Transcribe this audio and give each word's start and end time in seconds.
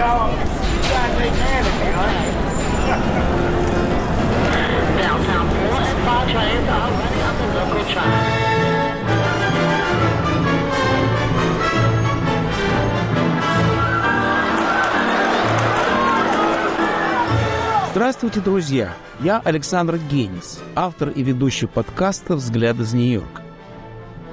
y'all. 0.00 0.32
You 0.32 0.36
gotta 0.96 1.12
take 1.20 1.36
care 1.44 1.60
of 1.60 1.74
me, 1.80 1.88
huh? 1.98 2.12
Downtown 5.02 5.46
4 5.48 5.80
and 5.90 6.00
5 6.08 6.32
trains 6.32 6.68
are 6.76 6.90
running 7.00 7.24
on 7.28 7.34
the 7.40 7.46
local 7.58 7.84
track. 7.92 8.16
Здравствуйте, 17.92 18.40
друзья! 18.40 18.94
Я 19.20 19.40
Александр 19.44 19.98
Генис, 20.10 20.60
автор 20.74 21.10
и 21.10 21.22
ведущий 21.22 21.66
подкаста 21.66 22.36
«Взгляд 22.36 22.78
из 22.80 22.94
Нью-Йорка». 22.94 23.42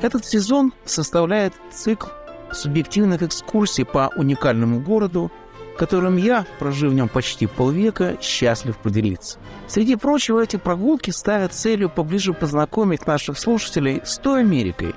Этот 0.02 0.26
сезон 0.26 0.74
составляет 0.86 1.54
цикл 1.72 2.08
субъективных 2.54 3.24
экскурсий 3.24 3.84
по 3.84 4.12
уникальному 4.16 4.80
городу, 4.80 5.32
которым 5.78 6.18
я, 6.18 6.46
прожив 6.60 6.92
в 6.92 6.96
нем 6.96 7.08
почти 7.08 7.48
полвека, 7.48 8.18
счастлив 8.22 8.78
поделиться. 8.78 9.40
Среди 9.68 9.96
прочего, 9.96 10.44
эти 10.44 10.58
прогулки 10.58 11.12
ставят 11.12 11.54
целью 11.54 11.90
поближе 11.90 12.34
познакомить 12.34 13.08
наших 13.08 13.38
слушателей 13.38 14.02
с 14.04 14.18
той 14.18 14.42
Америкой, 14.42 14.96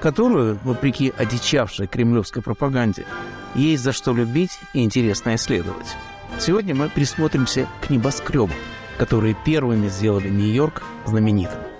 которую, 0.00 0.58
вопреки 0.64 1.12
одичавшей 1.16 1.86
кремлевской 1.86 2.42
пропаганде, 2.42 3.06
есть 3.54 3.82
за 3.82 3.92
что 3.92 4.12
любить 4.12 4.58
и 4.72 4.82
интересно 4.82 5.34
исследовать. 5.34 5.96
Сегодня 6.38 6.74
мы 6.74 6.88
присмотримся 6.88 7.68
к 7.80 7.90
небоскребам, 7.90 8.50
которые 8.98 9.36
первыми 9.44 9.88
сделали 9.88 10.28
Нью-Йорк 10.28 10.82
знаменитым. 11.06 11.73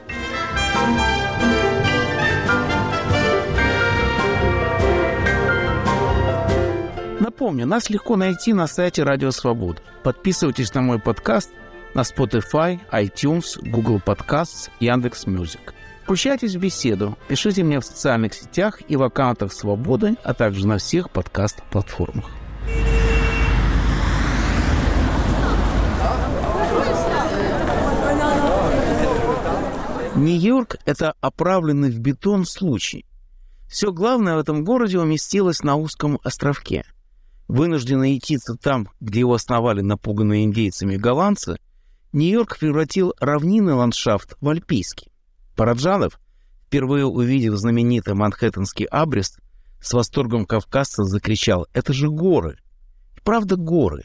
Напомню, 7.35 7.67
нас 7.67 7.91
легко 7.91 8.15
найти 8.15 8.53
на 8.53 8.69
сайте 8.69 9.03
Радио 9.03 9.33
Свобода. 9.33 9.83
Подписывайтесь 10.05 10.73
на 10.73 10.83
мой 10.83 11.01
подкаст 11.01 11.51
на 11.93 12.03
Spotify, 12.03 12.79
iTunes, 12.93 13.59
Google 13.61 13.99
Podcasts, 13.99 14.71
Яндекс.Music. 14.79 15.75
Включайтесь 16.05 16.55
в 16.55 16.61
беседу, 16.61 17.19
пишите 17.27 17.65
мне 17.65 17.81
в 17.81 17.85
социальных 17.85 18.35
сетях 18.35 18.83
и 18.87 18.95
в 18.95 19.03
аккаунтах 19.03 19.53
Свободы, 19.53 20.15
а 20.23 20.33
также 20.33 20.65
на 20.69 20.79
всех 20.79 21.11
подкаст-платформах. 21.11 22.31
Нью-Йорк– 30.15 30.77
это 30.85 31.15
оправленный 31.21 31.91
в 31.91 31.99
бетон 31.99 32.47
случай. 32.47 33.05
Все 33.67 33.91
главное 33.91 34.37
в 34.37 34.39
этом 34.39 34.63
городе 34.63 35.01
уместилось 35.01 35.65
на 35.65 35.75
узком 35.75 36.21
островке. 36.23 36.85
Вынужденный 37.49 38.17
идти 38.17 38.39
там, 38.61 38.89
где 39.01 39.21
его 39.21 39.35
основали 39.35 39.81
напуганные 39.83 40.45
индейцами 40.45 40.97
голландцы, 40.97 41.59
Нью-Йорк 42.13 42.59
превратил 42.59 43.13
равнинный 43.21 43.75
ландшафт 43.75 44.37
в 44.41 44.49
альпийский. 44.49 45.11
Параджанов, 45.57 46.19
впервые 46.67 47.05
увидев 47.05 47.55
знаменитый 47.57 48.15
манхэттенский 48.15 48.87
абрест, 48.87 49.41
с 49.81 49.93
восторгом 49.93 50.47
кавказца 50.47 51.05
закричал 51.05 51.67
«Это 51.75 51.93
же 51.93 52.09
горы!» 52.09 52.59
И 53.17 53.21
правда 53.21 53.57
горы. 53.57 54.05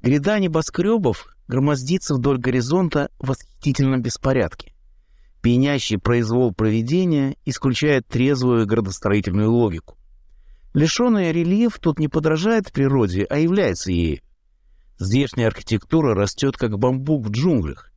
Гряда 0.00 0.38
небоскребов 0.38 1.26
громоздится 1.48 2.14
вдоль 2.14 2.38
горизонта 2.38 3.10
в 3.18 3.28
восхитительном 3.28 4.00
беспорядке. 4.00 4.72
Пьянящий 5.42 5.98
произвол 5.98 6.54
проведения 6.54 7.36
исключает 7.44 8.06
трезвую 8.06 8.66
градостроительную 8.66 9.52
логику. 9.52 9.98
Лишенный 10.74 11.30
рельеф 11.30 11.78
тут 11.78 12.00
не 12.00 12.08
подражает 12.08 12.72
природе, 12.72 13.24
а 13.30 13.38
является 13.38 13.92
ею. 13.92 14.20
Здешняя 14.98 15.46
архитектура 15.46 16.14
растет 16.14 16.56
как 16.56 16.78
бамбук 16.78 17.26
в 17.26 17.30
джунглях. 17.30 17.92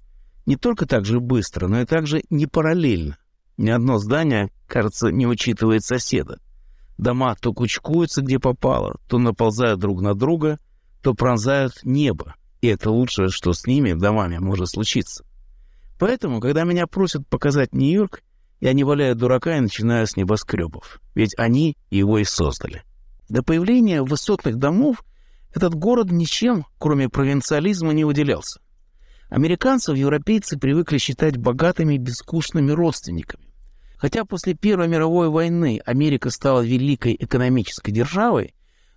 Не 0.45 0.57
только 0.57 0.85
так 0.85 1.03
же 1.03 1.19
быстро, 1.19 1.67
но 1.67 1.81
и 1.81 1.85
также 1.85 2.21
не 2.29 2.45
параллельно. 2.45 3.17
Ни 3.57 3.71
одно 3.71 3.97
здание, 3.97 4.51
кажется, 4.67 5.09
не 5.09 5.25
учитывает 5.25 5.83
соседа. 5.83 6.39
Дома 6.99 7.35
то 7.35 7.51
кучкуются, 7.51 8.21
где 8.21 8.39
попало, 8.39 8.97
то 9.07 9.17
наползают 9.17 9.79
друг 9.79 10.01
на 10.01 10.13
друга, 10.13 10.59
то 11.01 11.15
пронзают 11.15 11.83
небо. 11.83 12.35
И 12.61 12.67
это 12.67 12.91
лучшее, 12.91 13.29
что 13.29 13.53
с 13.53 13.65
ними, 13.65 13.93
домами, 13.93 14.37
может 14.37 14.69
случиться. 14.69 15.25
Поэтому, 15.99 16.39
когда 16.39 16.63
меня 16.63 16.85
просят 16.85 17.27
показать 17.27 17.73
Нью-Йорк, 17.73 18.21
я 18.59 18.73
не 18.73 18.83
валяю 18.83 19.15
дурака 19.15 19.57
и 19.57 19.61
начинаю 19.61 20.07
с 20.07 20.15
небоскребов. 20.15 21.01
Ведь 21.15 21.37
они 21.37 21.75
его 21.89 22.17
и 22.19 22.23
создали. 22.23 22.83
До 23.29 23.43
появления 23.43 24.01
высотных 24.01 24.57
домов 24.57 25.03
этот 25.53 25.75
город 25.75 26.11
ничем, 26.11 26.65
кроме 26.77 27.09
провинциализма, 27.09 27.93
не 27.93 28.03
выделялся. 28.03 28.59
Американцев 29.29 29.97
европейцы 29.97 30.57
привыкли 30.57 30.97
считать 30.97 31.37
богатыми 31.37 31.97
безвкусными 31.97 32.71
родственниками. 32.71 33.43
Хотя 33.97 34.25
после 34.25 34.53
Первой 34.53 34.87
мировой 34.87 35.29
войны 35.29 35.81
Америка 35.85 36.29
стала 36.29 36.61
великой 36.61 37.15
экономической 37.19 37.91
державой, 37.91 38.53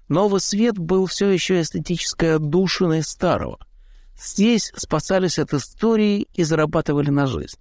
Новый 0.08 0.40
Свет 0.40 0.78
был 0.78 1.06
все 1.06 1.30
еще 1.30 1.60
эстетической 1.60 2.36
отдушиной 2.36 3.02
старого– 3.02 3.58
Здесь 4.22 4.70
спасались 4.76 5.38
от 5.38 5.54
истории 5.54 6.28
и 6.34 6.42
зарабатывали 6.42 7.08
на 7.08 7.26
жизнь. 7.26 7.56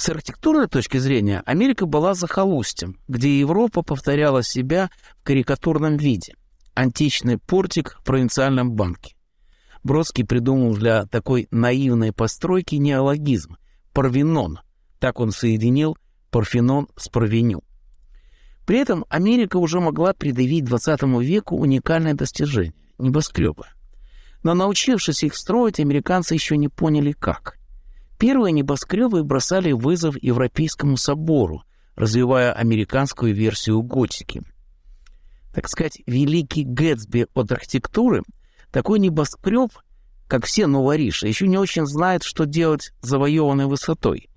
С 0.00 0.08
архитектурной 0.08 0.66
точки 0.66 0.96
зрения 0.96 1.42
Америка 1.44 1.84
была 1.84 2.14
захолустьем, 2.14 2.98
где 3.06 3.38
Европа 3.38 3.82
повторяла 3.82 4.42
себя 4.42 4.88
в 5.20 5.24
карикатурном 5.24 5.98
виде. 5.98 6.36
Античный 6.72 7.36
портик 7.36 7.98
в 8.00 8.04
провинциальном 8.04 8.72
банке. 8.72 9.14
Бродский 9.84 10.24
придумал 10.24 10.74
для 10.74 11.04
такой 11.04 11.48
наивной 11.50 12.14
постройки 12.14 12.76
неологизм– 12.76 13.58
парвенон. 13.92 14.60
Так 15.00 15.20
он 15.20 15.32
соединил 15.32 15.98
парфенон 16.30 16.88
с 16.96 17.10
парвеню. 17.10 17.62
При 18.64 18.78
этом 18.78 19.04
Америка 19.10 19.58
уже 19.58 19.80
могла 19.80 20.14
предъявить 20.14 20.64
XX 20.64 21.22
веку 21.22 21.58
уникальное 21.58 22.14
достижение– 22.14 22.72
небоскребы– 22.98 23.66
но 24.42 24.54
научившись 24.54 25.22
их 25.22 25.36
строить, 25.36 25.78
американцы 25.80 26.32
еще 26.32 26.56
не 26.56 26.68
поняли 26.68 27.12
как. 27.12 27.59
Первые 28.20 28.52
небоскребы 28.52 29.24
бросали 29.24 29.72
вызов 29.72 30.14
Европейскому 30.22 30.98
собору, 30.98 31.64
развивая 31.96 32.52
американскую 32.52 33.34
версию 33.34 33.82
готики. 33.82 34.42
Так 35.54 35.70
сказать, 35.70 36.02
великий 36.06 36.64
Гэтсби 36.64 37.28
от 37.32 37.50
архитектуры, 37.50 38.22
такой 38.70 38.98
небоскреб, 38.98 39.70
как 40.28 40.44
все 40.44 40.66
новориши, 40.66 41.28
еще 41.28 41.48
не 41.48 41.56
очень 41.56 41.86
знает, 41.86 42.22
что 42.22 42.44
делать 42.44 42.92
с 43.00 43.08
завоеванной 43.08 43.64
высотой. 43.64 44.28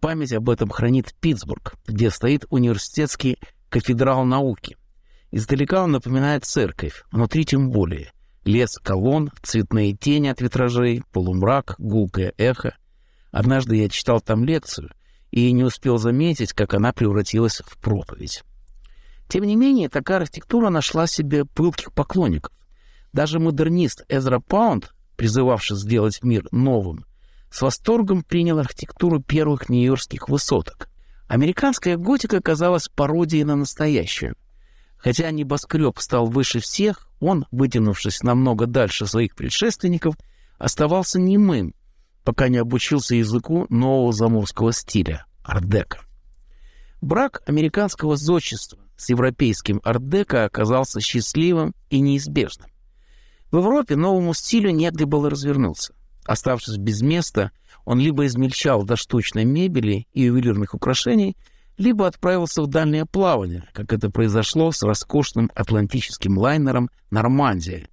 Память 0.00 0.32
об 0.32 0.48
этом 0.48 0.70
хранит 0.70 1.12
Питтсбург, 1.20 1.74
где 1.88 2.08
стоит 2.08 2.44
университетский 2.50 3.38
кафедрал 3.68 4.24
науки. 4.24 4.76
Издалека 5.32 5.82
он 5.82 5.90
напоминает 5.90 6.44
церковь, 6.44 7.02
внутри 7.10 7.44
тем 7.44 7.70
более– 7.70 8.12
Лес 8.44 8.76
колонн, 8.82 9.30
цветные 9.42 9.92
тени 9.92 10.26
от 10.26 10.40
витражей, 10.40 11.02
полумрак, 11.12 11.76
гулкое 11.78 12.34
эхо. 12.38 12.74
Однажды 13.32 13.76
я 13.76 13.88
читал 13.88 14.20
там 14.20 14.44
лекцию 14.44 14.90
и 15.30 15.50
не 15.52 15.64
успел 15.64 15.96
заметить, 15.98 16.52
как 16.52 16.74
она 16.74 16.92
превратилась 16.92 17.62
в 17.66 17.78
проповедь. 17.78 18.44
Тем 19.28 19.44
не 19.44 19.56
менее, 19.56 19.88
такая 19.88 20.18
архитектура 20.18 20.68
нашла 20.68 21.06
себе 21.06 21.46
пылких 21.46 21.92
поклонников. 21.92 22.52
Даже 23.14 23.38
модернист 23.38 24.04
Эзра 24.08 24.40
Паунд, 24.40 24.92
призывавший 25.16 25.78
сделать 25.78 26.22
мир 26.22 26.46
новым, 26.52 27.06
с 27.50 27.62
восторгом 27.62 28.22
принял 28.22 28.58
архитектуру 28.58 29.20
первых 29.20 29.70
нью-йоркских 29.70 30.28
высоток. 30.28 30.88
Американская 31.28 31.96
готика 31.96 32.42
казалась 32.42 32.88
пародией 32.88 33.44
на 33.44 33.56
настоящую. 33.56 34.36
Хотя 34.98 35.30
небоскреб 35.30 35.98
стал 35.98 36.26
выше 36.26 36.60
всех, 36.60 37.08
он, 37.20 37.46
вытянувшись 37.50 38.22
намного 38.22 38.66
дальше 38.66 39.06
своих 39.06 39.34
предшественников, 39.34 40.16
оставался 40.58 41.18
немым, 41.18 41.74
пока 42.24 42.48
не 42.48 42.58
обучился 42.58 43.14
языку 43.14 43.66
нового 43.68 44.12
заморского 44.12 44.72
стиля– 44.72 45.26
ардека. 45.42 46.00
Брак 47.00 47.42
американского 47.46 48.16
зодчества 48.16 48.78
с 48.96 49.08
европейским 49.08 49.80
ардека 49.82 50.44
оказался 50.44 51.00
счастливым 51.00 51.74
и 51.90 52.00
неизбежным. 52.00 52.70
В 53.50 53.58
Европе 53.58 53.96
новому 53.96 54.34
стилю 54.34 54.70
негде 54.70 55.04
было 55.04 55.28
развернуться. 55.28 55.94
Оставшись 56.24 56.76
без 56.76 57.02
места, 57.02 57.50
он 57.84 57.98
либо 57.98 58.26
измельчал 58.26 58.84
до 58.84 58.96
штучной 58.96 59.44
мебели 59.44 60.06
и 60.12 60.22
ювелирных 60.22 60.74
украшений– 60.74 61.36
либо 61.78 62.06
отправился 62.06 62.62
в 62.62 62.66
дальнее 62.66 63.06
плавание, 63.06 63.64
как 63.72 63.92
это 63.92 64.10
произошло 64.10 64.72
с 64.72 64.82
роскошным 64.82 65.50
атлантическим 65.54 66.38
лайнером 66.38 66.90
«Нормандия», 67.10 67.88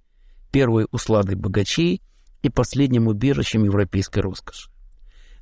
первой 0.50 0.86
усладой 0.90 1.36
богачей 1.36 2.02
и 2.42 2.48
последним 2.48 3.08
убежищем 3.08 3.64
европейской 3.64 4.20
роскоши. 4.20 4.70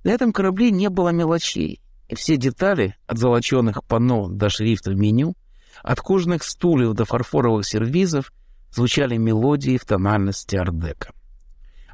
На 0.05 0.11
этом 0.11 0.33
корабле 0.33 0.71
не 0.71 0.89
было 0.89 1.11
мелочей, 1.11 1.81
и 2.09 2.15
все 2.15 2.37
детали, 2.37 2.97
от 3.07 3.19
золоченых 3.19 3.85
панно 3.85 4.29
до 4.29 4.49
шрифта 4.49 4.95
меню, 4.95 5.35
от 5.83 6.01
кожаных 6.01 6.43
стульев 6.43 6.95
до 6.95 7.05
фарфоровых 7.05 7.67
сервизов, 7.67 8.33
звучали 8.71 9.17
мелодии 9.17 9.77
в 9.77 9.85
тональности 9.85 10.57
ардека. 10.57 11.13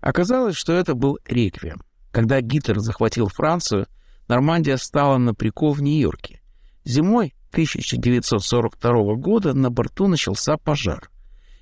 Оказалось, 0.01 0.56
что 0.56 0.73
это 0.73 0.95
был 0.95 1.19
реквием. 1.25 1.83
Когда 2.11 2.41
Гитлер 2.41 2.79
захватил 2.79 3.29
Францию, 3.29 3.87
Нормандия 4.29 4.77
стала 4.77 5.19
на 5.19 5.35
прикол 5.35 5.73
в 5.73 5.83
Нью-Йорке. 5.83 6.41
Зимой 6.85 7.35
1942 7.51 9.15
года 9.15 9.55
на 9.55 9.71
борту 9.71 10.06
начался 10.06 10.56
пожар. 10.56 11.11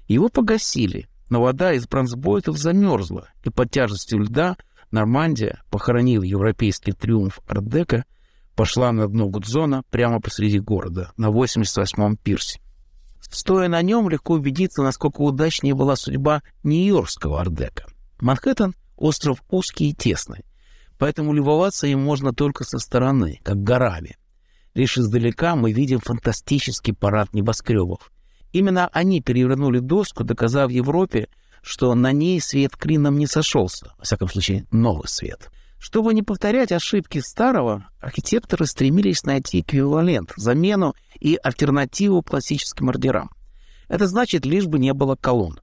Его 0.08 0.28
погасили, 0.28 1.08
но 1.32 1.40
вода 1.40 1.72
из 1.72 1.88
бронзбойтов 1.88 2.58
замерзла, 2.58 3.30
и 3.42 3.48
под 3.48 3.70
тяжестью 3.70 4.18
льда 4.18 4.54
Нормандия, 4.90 5.62
похоронив 5.70 6.24
европейский 6.24 6.92
триумф 6.92 7.40
Ардека, 7.46 8.04
пошла 8.54 8.92
на 8.92 9.08
дно 9.08 9.28
Гудзона 9.28 9.82
прямо 9.88 10.20
посреди 10.20 10.58
города, 10.58 11.10
на 11.16 11.30
88-м 11.30 12.18
пирсе. 12.18 12.60
Стоя 13.22 13.68
на 13.68 13.80
нем, 13.80 14.10
легко 14.10 14.34
убедиться, 14.34 14.82
насколько 14.82 15.22
удачнее 15.22 15.74
была 15.74 15.96
судьба 15.96 16.42
Нью-Йоркского 16.64 17.40
Ардека. 17.40 17.86
Манхэттен— 18.20 18.74
остров 18.98 19.42
узкий 19.48 19.88
и 19.88 19.94
тесный, 19.94 20.44
поэтому 20.98 21.32
любоваться 21.32 21.86
им 21.86 22.00
можно 22.02 22.34
только 22.34 22.64
со 22.64 22.78
стороны, 22.78 23.40
как 23.42 23.62
горами. 23.62 24.18
Лишь 24.74 24.98
издалека 24.98 25.56
мы 25.56 25.72
видим 25.72 26.00
фантастический 26.00 26.92
парад 26.92 27.32
небоскребов. 27.32 28.12
Именно 28.52 28.88
они 28.92 29.20
перевернули 29.20 29.78
доску, 29.78 30.24
доказав 30.24 30.70
Европе, 30.70 31.28
что 31.62 31.94
на 31.94 32.12
ней 32.12 32.40
свет 32.40 32.76
клином 32.76 33.18
не 33.18 33.26
сошелся, 33.26 33.92
во 33.98 34.04
всяком 34.04 34.28
случае, 34.28 34.66
новый 34.70 35.08
свет. 35.08 35.50
Чтобы 35.78 36.14
не 36.14 36.22
повторять 36.22 36.70
ошибки 36.70 37.18
старого, 37.18 37.88
архитекторы 38.00 38.66
стремились 38.66 39.24
найти 39.24 39.60
эквивалент, 39.60 40.32
замену 40.36 40.94
и 41.18 41.38
альтернативу 41.42 42.22
классическим 42.22 42.88
ордерам. 42.88 43.30
Это 43.88 44.06
значит, 44.06 44.46
лишь 44.46 44.66
бы 44.66 44.78
не 44.78 44.92
было 44.92 45.16
колонн. 45.16 45.58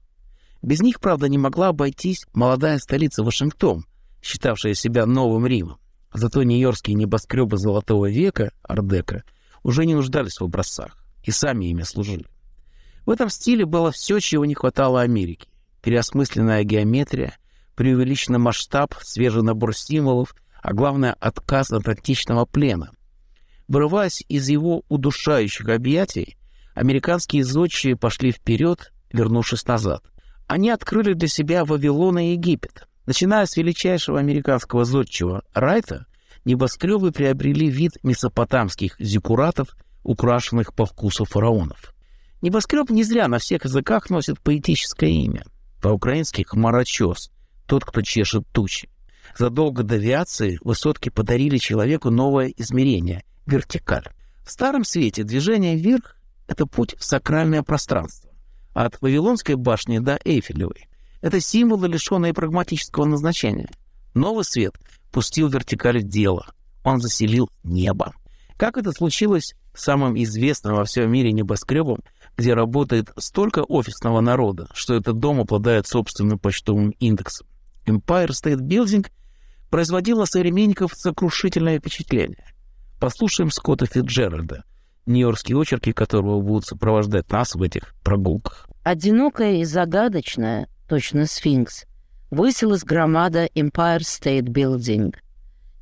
Без 0.62 0.82
них, 0.82 1.00
правда, 1.00 1.28
не 1.28 1.38
могла 1.38 1.68
обойтись 1.68 2.26
молодая 2.34 2.78
столица 2.78 3.22
Вашингтон, 3.22 3.86
считавшая 4.20 4.74
себя 4.74 5.06
новым 5.06 5.46
Римом. 5.46 5.78
Зато 6.12 6.42
нью-йоркские 6.42 6.96
небоскребы 6.96 7.56
Золотого 7.56 8.10
века, 8.10 8.52
Ардека, 8.62 9.22
уже 9.62 9.86
не 9.86 9.94
нуждались 9.94 10.38
в 10.40 10.44
образцах 10.44 10.96
и 11.22 11.30
сами 11.30 11.66
ими 11.66 11.82
служили. 11.82 12.26
В 13.10 13.12
этом 13.12 13.28
стиле 13.28 13.66
было 13.66 13.90
все, 13.90 14.20
чего 14.20 14.44
не 14.44 14.54
хватало 14.54 15.00
Америке 15.00 15.48
переосмысленная 15.82 16.62
геометрия, 16.62 17.38
преувеличенный 17.74 18.38
масштаб, 18.38 18.94
свежий 19.02 19.42
набор 19.42 19.74
символов, 19.74 20.32
а 20.62 20.72
главное— 20.72 21.16
отказ 21.20 21.72
от 21.72 21.88
античного 21.88 22.44
плена. 22.44 22.92
Вырываясь 23.66 24.22
из 24.28 24.48
его 24.48 24.84
удушающих 24.88 25.68
объятий, 25.70 26.36
американские 26.72 27.42
зодчие 27.42 27.96
пошли 27.96 28.30
вперед, 28.30 28.92
вернувшись 29.12 29.66
назад. 29.66 30.04
Они 30.46 30.70
открыли 30.70 31.14
для 31.14 31.26
себя 31.26 31.64
Вавилон 31.64 32.20
и 32.20 32.30
Египет. 32.34 32.86
Начиная 33.06 33.46
с 33.46 33.56
величайшего 33.56 34.20
американского 34.20 34.84
зодчего 34.84 35.42
Райта, 35.52 36.06
небоскребы 36.44 37.10
приобрели 37.10 37.68
вид 37.68 37.94
месопотамских 38.04 38.94
зиккуратов, 39.00 39.74
украшенных 40.04 40.74
по 40.74 40.86
вкусу 40.86 41.24
фараонов. 41.24 41.92
Небоскреб 42.42 42.88
не 42.90 43.04
зря 43.04 43.28
на 43.28 43.38
всех 43.38 43.64
языках 43.64 44.08
носит 44.08 44.40
поэтическое 44.40 45.10
имя— 45.10 45.44
по-украински 45.82 46.42
«хмарочес», 46.42 47.30
тот, 47.66 47.84
кто 47.84 48.00
чешет 48.00 48.46
тучи. 48.50 48.88
Задолго 49.38 49.82
до 49.82 49.96
авиации 49.96 50.58
высотки 50.62 51.10
подарили 51.10 51.58
человеку 51.58 52.10
новое 52.10 52.52
измерение— 52.56 53.24
вертикаль. 53.46 54.08
В 54.42 54.50
Старом 54.50 54.84
Свете 54.84 55.22
движение 55.22 55.76
вверх— 55.76 56.16
это 56.48 56.66
путь 56.66 56.96
в 56.98 57.04
сакральное 57.04 57.62
пространство. 57.62 58.30
От 58.72 59.00
Вавилонской 59.02 59.56
башни 59.56 59.98
до 59.98 60.18
Эйфелевой. 60.24 60.88
Это 61.20 61.40
символы, 61.40 61.88
лишенные 61.88 62.32
прагматического 62.32 63.04
назначения. 63.04 63.68
Новый 64.14 64.44
свет 64.44 64.74
пустил 65.12 65.48
вертикаль 65.48 65.98
в 65.98 66.08
дело. 66.08 66.46
Он 66.84 67.00
заселил 67.00 67.50
небо. 67.62 68.14
Как 68.56 68.78
это 68.78 68.92
случилось 68.92 69.54
самым 69.74 70.20
известным 70.22 70.76
во 70.76 70.84
всем 70.84 71.10
мире 71.12 71.32
небоскребом— 71.32 71.98
где 72.40 72.54
работает 72.54 73.10
столько 73.18 73.64
офисного 73.64 74.22
народа, 74.22 74.66
что 74.72 74.94
этот 74.94 75.18
дом 75.18 75.40
обладает 75.40 75.86
собственным 75.86 76.38
почтовым 76.38 76.90
индексом. 76.98 77.46
Empire 77.84 78.30
State 78.30 78.60
Building 78.60 79.06
производил 79.68 80.18
на 80.18 80.24
современников 80.24 80.94
сокрушительное 80.94 81.78
впечатление. 81.78 82.46
Послушаем 82.98 83.50
Скотта 83.50 83.84
Фитджеральда, 83.84 84.64
нью-йоркские 85.04 85.60
очерки 85.60 85.92
которого 85.92 86.40
будут 86.40 86.64
сопровождать 86.64 87.30
нас 87.30 87.54
в 87.54 87.62
этих 87.62 87.94
прогулках. 88.02 88.66
Одинокая 88.84 89.56
и 89.56 89.64
загадочная, 89.64 90.66
точно 90.88 91.26
сфинкс, 91.26 91.84
высилась 92.30 92.84
громада 92.84 93.48
Empire 93.54 94.00
State 94.00 94.46
Building. 94.46 95.14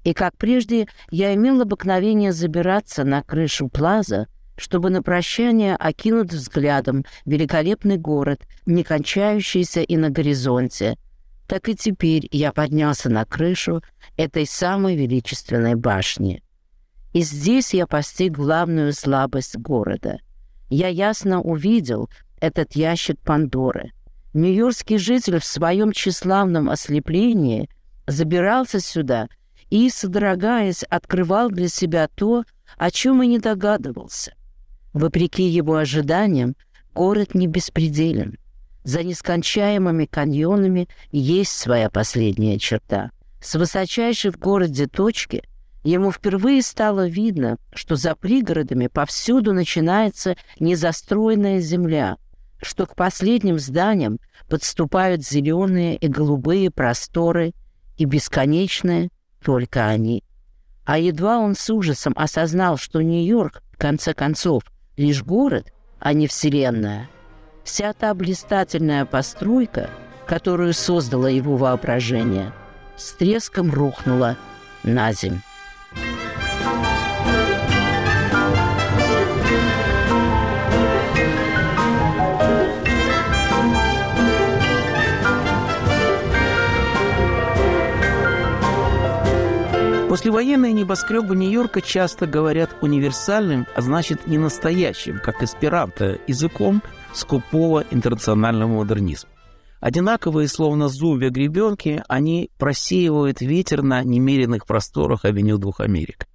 И, 0.02 0.12
как 0.12 0.36
прежде, 0.36 0.88
я 1.10 1.32
имел 1.34 1.60
обыкновение 1.60 2.32
забираться 2.32 3.04
на 3.04 3.22
крышу 3.22 3.68
плаза, 3.68 4.26
чтобы 4.58 4.90
на 4.90 5.02
прощание 5.02 5.76
окинуть 5.76 6.32
взглядом 6.32 7.04
великолепный 7.24 7.96
город, 7.96 8.42
не 8.66 8.82
кончающийся 8.82 9.82
и 9.82 9.96
на 9.96 10.10
горизонте. 10.10 10.98
Так 11.46 11.68
и 11.68 11.74
теперь 11.74 12.28
я 12.30 12.52
поднялся 12.52 13.08
на 13.08 13.24
крышу 13.24 13.82
этой 14.16 14.46
самой 14.46 14.96
величественной 14.96 15.76
башни. 15.76 16.42
И 17.14 17.22
здесь 17.22 17.72
я 17.72 17.86
постиг 17.86 18.32
главную 18.32 18.92
слабость 18.92 19.56
города. 19.56 20.18
Я 20.68 20.88
ясно 20.88 21.40
увидел 21.40 22.10
этот 22.40 22.74
ящик 22.74 23.18
Пандоры. 23.20 23.92
Нью-Йоркский 24.34 24.98
житель 24.98 25.38
в 25.38 25.44
своем 25.44 25.92
тщеславном 25.92 26.68
ослеплении 26.68 27.70
забирался 28.06 28.80
сюда 28.80 29.28
и, 29.70 29.88
содрогаясь, 29.88 30.82
открывал 30.82 31.48
для 31.48 31.68
себя 31.68 32.08
то, 32.14 32.44
о 32.76 32.90
чем 32.90 33.22
и 33.22 33.26
не 33.26 33.38
догадывался. 33.38 34.34
Вопреки 34.98 35.44
его 35.44 35.76
ожиданиям, 35.76 36.56
город 36.92 37.32
не 37.32 37.46
беспределен. 37.46 38.36
За 38.82 39.04
нескончаемыми 39.04 40.06
каньонами 40.06 40.88
есть 41.12 41.52
своя 41.52 41.88
последняя 41.88 42.58
черта. 42.58 43.12
С 43.40 43.54
высочайшей 43.54 44.32
в 44.32 44.38
городе 44.40 44.88
точки 44.88 45.44
ему 45.84 46.10
впервые 46.10 46.62
стало 46.62 47.06
видно, 47.06 47.58
что 47.72 47.94
за 47.94 48.16
пригородами 48.16 48.88
повсюду 48.88 49.52
начинается 49.52 50.36
незастроенная 50.58 51.60
земля, 51.60 52.16
что 52.60 52.84
к 52.84 52.96
последним 52.96 53.60
зданиям 53.60 54.18
подступают 54.48 55.24
зеленые 55.24 55.94
и 55.94 56.08
голубые 56.08 56.72
просторы, 56.72 57.52
и 57.98 58.04
бесконечные 58.04 59.10
только 59.44 59.86
они. 59.86 60.24
А 60.84 60.98
едва 60.98 61.38
он 61.38 61.54
с 61.54 61.70
ужасом 61.70 62.14
осознал, 62.16 62.78
что 62.78 63.00
Нью-Йорк, 63.00 63.62
в 63.70 63.76
конце 63.76 64.12
концов, 64.12 64.64
лишь 64.98 65.22
город, 65.22 65.72
а 65.98 66.12
не 66.12 66.26
вселенная. 66.26 67.08
Вся 67.64 67.92
та 67.94 68.12
блистательная 68.12 69.06
постройка, 69.06 69.88
которую 70.26 70.74
создало 70.74 71.26
его 71.26 71.56
воображение, 71.56 72.52
с 72.96 73.12
треском 73.12 73.72
рухнула 73.72 74.36
на 74.82 75.12
землю. 75.12 75.40
Послевоенные 90.18 90.72
небоскребы 90.72 91.36
Нью-Йорка 91.36 91.80
часто 91.80 92.26
говорят 92.26 92.74
универсальным, 92.80 93.68
а 93.76 93.82
значит 93.82 94.26
не 94.26 94.36
настоящим, 94.36 95.20
как 95.20 95.44
эсперанто, 95.44 96.18
языком 96.26 96.82
скупого 97.14 97.84
интернационального 97.92 98.68
модернизма. 98.68 99.30
Одинаковые, 99.78 100.48
словно 100.48 100.88
зубья 100.88 101.30
гребенки, 101.30 102.02
они 102.08 102.50
просеивают 102.58 103.42
ветер 103.42 103.82
на 103.82 104.02
немеренных 104.02 104.66
просторах 104.66 105.24
авеню 105.24 105.56
двух 105.56 105.78
Америк. 105.78 106.26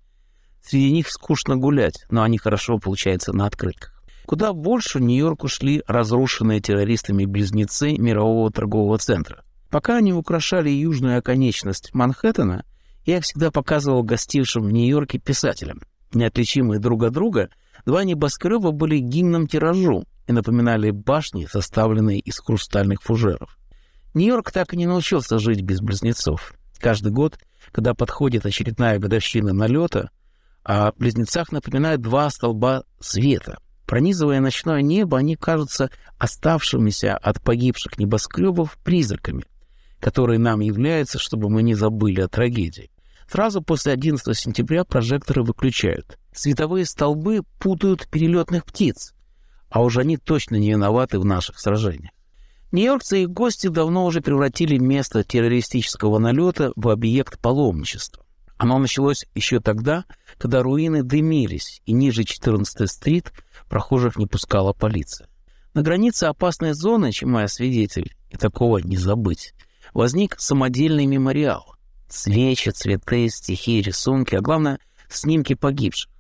Среди 0.62 0.90
них 0.90 1.10
скучно 1.10 1.58
гулять, 1.58 2.06
но 2.10 2.24
они 2.24 2.38
хорошо 2.38 2.78
получаются 2.78 3.34
на 3.34 3.48
открытках. 3.48 4.02
Куда 4.26 4.54
больше 4.54 5.00
в 5.00 5.02
Нью-Йорк 5.02 5.44
ушли 5.44 5.84
разрушенные 5.88 6.62
террористами 6.62 7.26
близнецы 7.26 7.98
мирового 7.98 8.50
торгового 8.50 8.98
центра. 8.98 9.44
Пока 9.70 9.98
они 9.98 10.14
украшали 10.14 10.70
южную 10.70 11.20
оконечность 11.20 11.94
Манхэттена– 11.94 12.64
я 13.06 13.22
всегда 13.22 13.52
показывал 13.52 14.04
гостившим 14.04 14.64
в 14.64 14.72
Нью-Йорке 14.72 15.20
писателям. 15.20 15.82
Неотличимые 16.14 16.80
друг 16.80 17.04
от 17.04 17.14
друга, 17.14 17.50
два 17.86 18.04
небоскреба 18.04 18.72
были 18.72 19.00
гимном 19.00 19.48
тиражу 19.48 20.06
и 20.28 20.32
напоминали 20.32 20.92
башни, 20.92 21.46
составленные 21.46 22.20
из 22.20 22.40
хрустальных 22.40 23.02
фужеров. 23.02 23.58
Нью-Йорк 24.14 24.52
так 24.52 24.74
и 24.74 24.78
не 24.78 24.86
научился 24.86 25.40
жить 25.40 25.62
без 25.62 25.82
близнецов. 25.82 26.54
Каждый 26.80 27.12
год, 27.12 27.40
когда 27.72 27.94
подходит 27.94 28.46
очередная 28.46 29.00
годовщина 29.00 29.54
налета, 29.54 30.12
о 30.64 30.92
близнецах 30.94 31.52
напоминают 31.52 32.02
два 32.02 32.30
столба 32.30 32.84
света, 33.00 33.58
Пронизывая 33.86 34.40
ночное 34.40 34.82
небо, 34.82 35.18
они 35.18 35.36
кажутся 35.36 35.90
оставшимися 36.18 37.18
от 37.18 37.42
погибших 37.42 37.98
небоскребов 37.98 38.78
призраками, 38.84 39.44
которые 40.00 40.40
нам 40.40 40.62
являются, 40.62 41.20
чтобы 41.20 41.50
мы 41.50 41.64
не 41.64 41.76
забыли 41.76 42.22
о 42.22 42.28
трагедии. 42.28 42.90
Сразу 43.30 43.62
после 43.62 43.94
11 43.94 44.38
сентября 44.38 44.84
прожекторы 44.84 45.44
выключают. 45.44 46.18
Световые 46.34 46.86
столбы 46.86 47.42
путают 47.60 48.08
перелетных 48.08 48.66
птиц, 48.66 49.14
а 49.70 49.82
уж 49.82 49.98
они 49.98 50.18
точно 50.18 50.56
не 50.56 50.72
виноваты 50.72 51.20
в 51.20 51.26
наших 51.26 51.60
сражениях. 51.60 52.12
Нью-Йоркцы 52.72 53.24
и 53.24 53.26
гости 53.28 53.68
давно 53.68 54.06
уже 54.06 54.22
превратили 54.22 54.80
место 54.80 55.24
террористического 55.24 56.18
налета 56.18 56.74
в 56.76 56.90
объект 56.90 57.40
паломничества. 57.40 58.26
Оно 58.58 58.80
началось 58.80 59.26
еще 59.36 59.60
тогда, 59.60 60.06
когда 60.38 60.64
руины 60.64 61.04
дымились, 61.04 61.82
и 61.86 61.92
ниже 61.92 62.24
14-й 62.24 62.88
стрит 62.88 63.32
прохожих 63.70 64.18
не 64.18 64.26
пускала 64.26 64.74
полиция. 64.74 65.28
На 65.74 65.82
границе 65.82 66.26
опасной 66.26 66.74
зоны, 66.74 67.12
чему 67.12 67.40
я 67.40 67.48
свидетель, 67.48 68.16
и 68.30 68.38
такого 68.38 68.78
не 68.80 68.98
забыть, 68.98 69.54
возник 69.94 70.40
самодельный 70.40 71.06
мемориал. 71.06 71.76
Свечи, 72.14 72.70
цветы, 72.70 73.28
стихи, 73.28 73.82
рисунки, 73.82 74.36
а 74.36 74.42
главное, 74.42 74.78
снимки 75.10 75.56
погибших. 75.56 76.12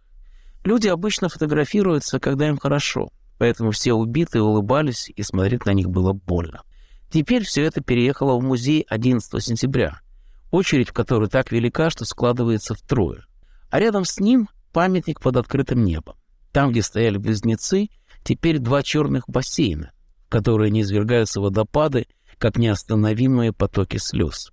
Люди 0.63 0.87
обычно 0.87 1.29
фотографируются, 1.29 2.19
когда 2.19 2.49
им 2.49 2.57
хорошо, 2.57 3.09
поэтому 3.37 3.69
все 3.69 3.93
убитые 3.93 4.41
улыбались, 4.41 5.11
и 5.15 5.21
смотреть 5.21 5.67
на 5.67 5.73
них 5.73 5.91
было 5.91 6.11
больно. 6.11 6.63
Теперь 7.11 7.43
все 7.43 7.63
это 7.63 7.81
переехало 7.81 8.39
в 8.39 8.43
музей 8.43 8.83
11 8.89 9.43
сентября, 9.43 10.01
очередь 10.49 10.89
в 10.89 10.93
который 10.93 11.29
так 11.29 11.51
велика, 11.51 11.91
что 11.91 12.05
складывается 12.05 12.73
втрое. 12.73 13.27
А 13.69 13.79
рядом 13.79 14.03
с 14.03 14.19
ним 14.19 14.49
памятник 14.71 15.21
под 15.21 15.37
открытым 15.37 15.85
небом. 15.85 16.15
Там, 16.51 16.71
где 16.71 16.81
стояли 16.81 17.17
близнецы, 17.17 17.89
теперь 18.23 18.57
два 18.57 18.81
черных 18.81 19.25
бассейна, 19.27 19.91
в 20.25 20.29
которые 20.29 20.71
не 20.71 20.81
извергаются 20.81 21.39
водопады, 21.39 22.07
как 22.39 22.57
неостановимые 22.57 23.53
потоки 23.53 23.97
слез. 23.97 24.52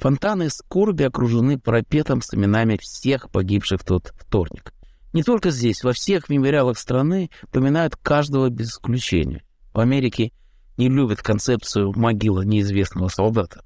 Фонтаны 0.00 0.48
скорби 0.48 1.02
окружены 1.02 1.58
парапетом 1.58 2.22
с 2.22 2.32
именами 2.32 2.78
всех 2.80 3.30
погибших 3.30 3.82
в 3.82 3.84
тот 3.84 4.14
вторник. 4.16 4.72
Не 5.12 5.22
только 5.22 5.50
здесь, 5.50 5.84
во 5.84 5.92
всех 5.92 6.30
мемориалах 6.30 6.78
страны 6.78 7.30
поминают 7.52 7.96
каждого 7.96 8.48
без 8.48 8.70
исключения. 8.70 9.42
В 9.74 9.80
Америке 9.80 10.32
не 10.78 10.88
любят 10.88 11.20
концепцию 11.20 11.92
могила 11.94 12.40
неизвестного 12.40 13.08
солдата. 13.08 13.62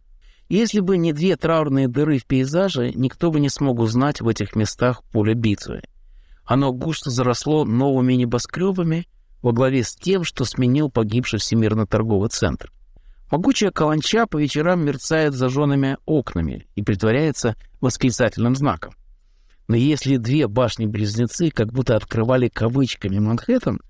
Если 0.48 0.80
бы 0.80 0.96
не 0.96 1.12
две 1.12 1.36
траурные 1.36 1.86
дыры 1.86 2.18
в 2.18 2.26
пейзаже, 2.26 2.90
никто 2.96 3.30
бы 3.30 3.38
не 3.38 3.48
смог 3.48 3.78
узнать 3.78 4.20
в 4.20 4.26
этих 4.26 4.56
местах 4.56 5.04
поле 5.12 5.34
битвы. 5.34 5.82
Оно 6.44 6.72
густо 6.72 7.10
заросло 7.10 7.64
новыми 7.64 8.14
небоскребами 8.14 9.06
во 9.40 9.52
главе 9.52 9.84
с 9.84 9.94
тем, 9.94 10.24
что 10.24 10.44
сменил 10.44 10.90
погибший 10.90 11.38
Всемирный 11.38 11.86
торговый 11.86 12.28
центр. 12.28 12.72
Могучая 13.30 13.70
каланча 13.70 14.26
по 14.26 14.36
вечерам 14.36 14.84
мерцает 14.84 15.34
зажженными 15.34 15.96
окнами 16.04 16.66
и 16.74 16.82
притворяется 16.82 17.56
восклицательным 17.80 18.54
знаком. 18.54 18.94
Но 19.66 19.76
если 19.76 20.16
две 20.16 20.46
башни-близнецы 20.46 21.50
как 21.50 21.72
будто 21.72 21.96
открывали 21.96 22.48
кавычками 22.48 23.18
Манхэттен, 23.18 23.80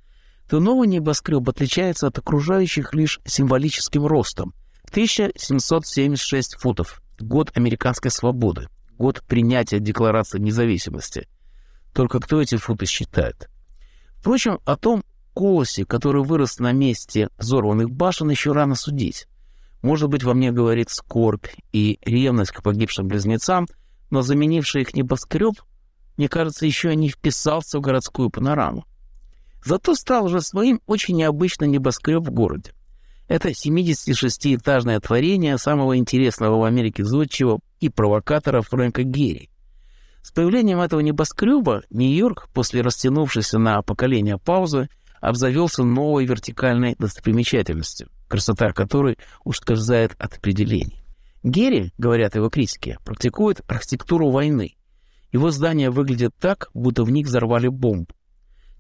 то 0.49 0.61
новый 0.61 0.87
небоскреб 0.87 1.49
отличается 1.49 2.07
от 2.07 2.19
окружающих 2.19 2.95
лишь 2.95 3.21
символическим 3.25 4.07
ростом. 4.07 4.55
1776 4.91 6.55
футов. 6.57 7.03
Год 7.19 7.51
американской 7.55 8.11
свободы. 8.11 8.69
Год 8.99 9.23
принятия 9.27 9.81
Декларации 9.81 10.39
независимости. 10.39 11.27
Только 11.93 12.21
кто 12.21 12.41
эти 12.41 12.57
футы 12.57 12.87
считает? 12.87 13.49
Впрочем, 14.19 14.61
о 14.65 14.77
том 14.77 15.05
колосе, 15.35 15.85
который 15.85 16.23
вырос 16.23 16.59
на 16.59 16.73
месте 16.73 17.29
взорванных 17.39 17.91
башен, 17.91 18.31
еще 18.31 18.53
рано 18.53 18.75
судить. 18.75 19.27
Может 19.83 20.09
быть, 20.09 20.23
во 20.23 20.33
мне 20.33 20.53
говорит 20.53 20.91
скорбь 20.91 21.47
и 21.73 21.99
ревность 22.03 22.53
к 22.53 22.63
погибшим 22.63 23.09
близнецам– 23.09 23.67
но 24.15 24.23
заменивший 24.23 24.83
их 24.83 24.95
небоскреб, 24.95 25.55
мне 26.17 26.29
кажется, 26.29 26.67
еще 26.67 26.95
не 26.95 27.09
вписался 27.09 27.79
в 27.79 27.81
городскую 27.81 28.31
панораму. 28.31 28.85
Зато 29.65 29.97
стал 29.97 30.27
уже 30.27 30.41
своим 30.41 30.81
очень 30.87 31.17
необычный 31.17 31.67
небоскреб 31.67 32.23
в 32.23 32.31
городе. 32.31 32.73
Это 33.27 33.49
76-этажное 33.49 35.01
творение 35.01 35.59
самого 35.59 35.97
интересного 35.97 36.59
в 36.59 36.63
Америке 36.63 37.05
зодчего 37.05 37.59
и 37.81 37.89
провокатора 37.89 38.63
Фрэнка 38.63 39.03
Герри. 39.03 39.51
С 40.23 40.31
появлением 40.31 40.81
этого 40.81 41.01
небоскреба 41.01 41.83
Нью-Йорк, 41.91 42.49
после 42.55 42.83
растянувшейся 42.83 43.59
на 43.59 43.83
поколение 43.83 44.39
паузы, 44.39 44.89
обзавелся 45.25 45.85
новой 45.85 46.27
вертикальной 46.27 46.97
достопримечательностью, 46.99 48.09
красота 48.29 48.73
которой 48.73 49.19
ускользает 49.45 50.15
от 50.19 50.37
определений. 50.37 51.05
Герри, 51.43 51.93
говорят 51.99 52.35
его 52.35 52.49
критики, 52.51 52.99
практикует 53.05 53.61
архитектуру 53.67 54.31
войны. 54.31 54.77
Его 55.33 55.51
здания 55.51 55.91
выглядят 55.91 56.35
так, 56.39 56.69
будто 56.75 57.05
в 57.05 57.11
них 57.11 57.27
взорвали 57.27 57.69
бомбу. 57.69 58.15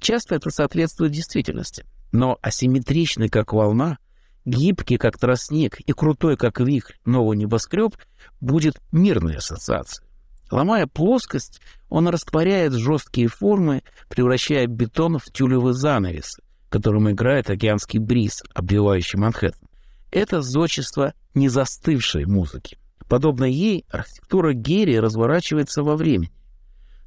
Часто 0.00 0.34
это 0.34 0.50
соответствует 0.50 1.12
действительности. 1.12 1.84
Но 2.12 2.38
асимметричный, 2.42 3.28
как 3.28 3.52
волна, 3.52 3.98
гибкий, 4.44 4.98
как 4.98 5.18
тростник, 5.18 5.80
и 5.80 5.92
крутой, 5.92 6.36
как 6.36 6.60
вихрь, 6.60 6.94
новый 7.04 7.36
небоскреб 7.36 7.96
будет 8.40 8.80
мирной 8.92 9.36
ассоциацией. 9.36 10.08
Ломая 10.50 10.86
плоскость, 10.86 11.60
он 11.88 12.08
растворяет 12.08 12.72
жесткие 12.72 13.28
формы, 13.28 13.82
превращая 14.08 14.66
бетон 14.66 15.18
в 15.18 15.24
тюлевый 15.26 15.74
занавес, 15.74 16.38
которым 16.68 17.10
играет 17.10 17.50
океанский 17.50 17.98
бриз, 17.98 18.42
обвивающий 18.54 19.18
Манхэттен. 19.18 19.68
Это 20.10 20.42
зодчество 20.42 21.14
незастывшей 21.34 22.26
музыки. 22.26 22.78
Подобно 23.08 23.44
ей, 23.44 23.84
архитектура 23.90 24.52
Герри 24.52 24.98
разворачивается 24.98 25.82
во 25.82 25.96
времени. 25.96 26.32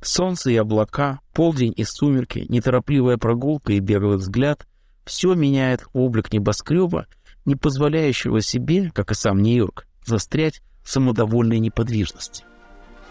Солнце 0.01 0.51
и 0.51 0.55
облака, 0.55 1.21
полдень 1.33 1.73
и 1.75 1.83
сумерки, 1.83 2.45
неторопливая 2.49 3.17
прогулка 3.17 3.73
и 3.73 3.79
беглый 3.79 4.17
взгляд— 4.17 4.67
все 5.07 5.33
меняет 5.33 5.85
облик 5.93 6.31
небоскреба, 6.31 7.07
не 7.45 7.55
позволяющего 7.55 8.41
себе, 8.41 8.91
как 8.93 9.11
и 9.11 9.15
сам 9.15 9.41
Нью-Йорк, 9.41 9.87
застрять 10.05 10.61
в 10.83 10.91
самодовольной 10.91 11.59
неподвижности. 11.59 12.43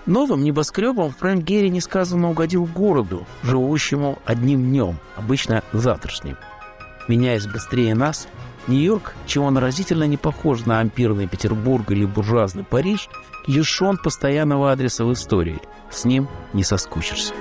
Новым 0.06 0.44
небоскребом 0.44 1.10
Фрэнк 1.10 1.42
Герри 1.42 1.68
несказанно 1.68 2.30
угодил 2.30 2.64
городу, 2.64 3.26
живущему 3.42 4.20
одним 4.24 4.62
днем, 4.62 4.98
обычно 5.16 5.64
завтрашним. 5.72 6.36
Меняясь 7.08 7.46
быстрее 7.46 7.94
нас, 7.96 8.28
Нью-Йорк, 8.68 9.14
чего 9.26 9.46
он 9.46 9.58
разительно 9.58 10.04
не 10.04 10.16
похож 10.16 10.64
на 10.64 10.80
ампирный 10.80 11.26
Петербург 11.26 11.90
или 11.90 12.04
буржуазный 12.04 12.64
Париж, 12.64 13.08
лишен 13.48 13.96
постоянного 13.96 14.70
адреса 14.72 15.04
в 15.04 15.12
истории. 15.12 15.60
С 15.90 16.04
ним 16.04 16.28
не 16.52 16.62
соскучишься. 16.62 17.32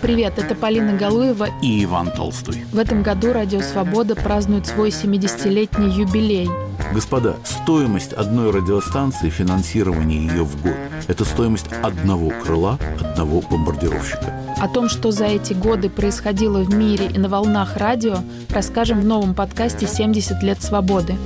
Привет, 0.00 0.38
это 0.38 0.54
Полина 0.54 0.92
Галуева 0.96 1.48
и 1.62 1.84
Иван 1.84 2.10
Толстой. 2.10 2.64
В 2.72 2.78
этом 2.78 3.02
году 3.02 3.32
Радио 3.32 3.60
Свобода 3.60 4.14
празднует 4.14 4.66
свой 4.66 4.90
70-летний 4.90 5.90
юбилей. 5.90 6.48
Господа, 6.92 7.36
стоимость 7.44 8.12
одной 8.12 8.50
радиостанции, 8.50 9.28
финансирование 9.28 10.26
ее 10.26 10.44
в 10.44 10.60
год– 10.62 10.74
это 11.08 11.24
стоимость 11.24 11.66
одного 11.82 12.30
крыла, 12.30 12.78
одного 13.00 13.40
бомбардировщика. 13.42 14.34
О 14.58 14.68
том, 14.68 14.88
что 14.88 15.10
за 15.10 15.26
эти 15.26 15.52
годы 15.52 15.90
происходило 15.90 16.58
в 16.58 16.74
мире 16.74 17.06
и 17.06 17.18
на 17.18 17.28
волнах 17.28 17.76
радио, 17.76 18.18
расскажем 18.50 19.00
в 19.00 19.04
новом 19.04 19.34
подкасте 19.34 19.86
«70 19.86 20.42
лет 20.42 20.62
свободы». 20.62 21.16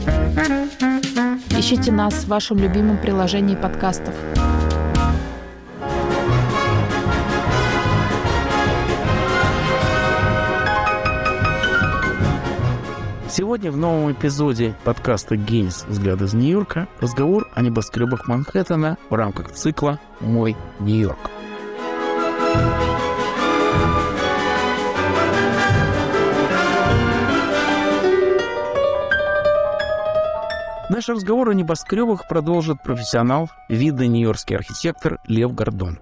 Ищите 1.57 1.93
нас 1.93 2.15
в 2.15 2.29
вашем 2.29 2.59
любимом 2.59 2.99
приложении 2.99 3.55
подкастов. 3.55 4.15
Сегодня 13.37 13.73
в 13.73 13.77
новом 13.77 14.13
эпизоде 14.13 14.77
подкаста 14.85 15.35
«Генис. 15.35 15.85
Взгляд 15.89 16.23
из 16.23 16.35
Нью-Йорка» 16.35 16.87
разговор 17.01 17.51
о 17.53 17.63
небоскребах 17.63 18.29
Манхэттена 18.29 18.97
в 19.11 19.15
рамках 19.17 19.51
цикла 19.51 19.99
«Мой 20.21 20.57
Нью-Йорк». 20.79 21.19
Наш 30.89 31.09
разговор 31.09 31.49
о 31.49 31.55
небоскребах 31.55 32.29
продолжит 32.29 32.85
профессионал, 32.85 33.51
видный 33.69 34.07
нью-йоркский 34.07 34.55
архитектор 34.55 35.19
Лев 35.27 35.53
Гордон. 35.53 35.99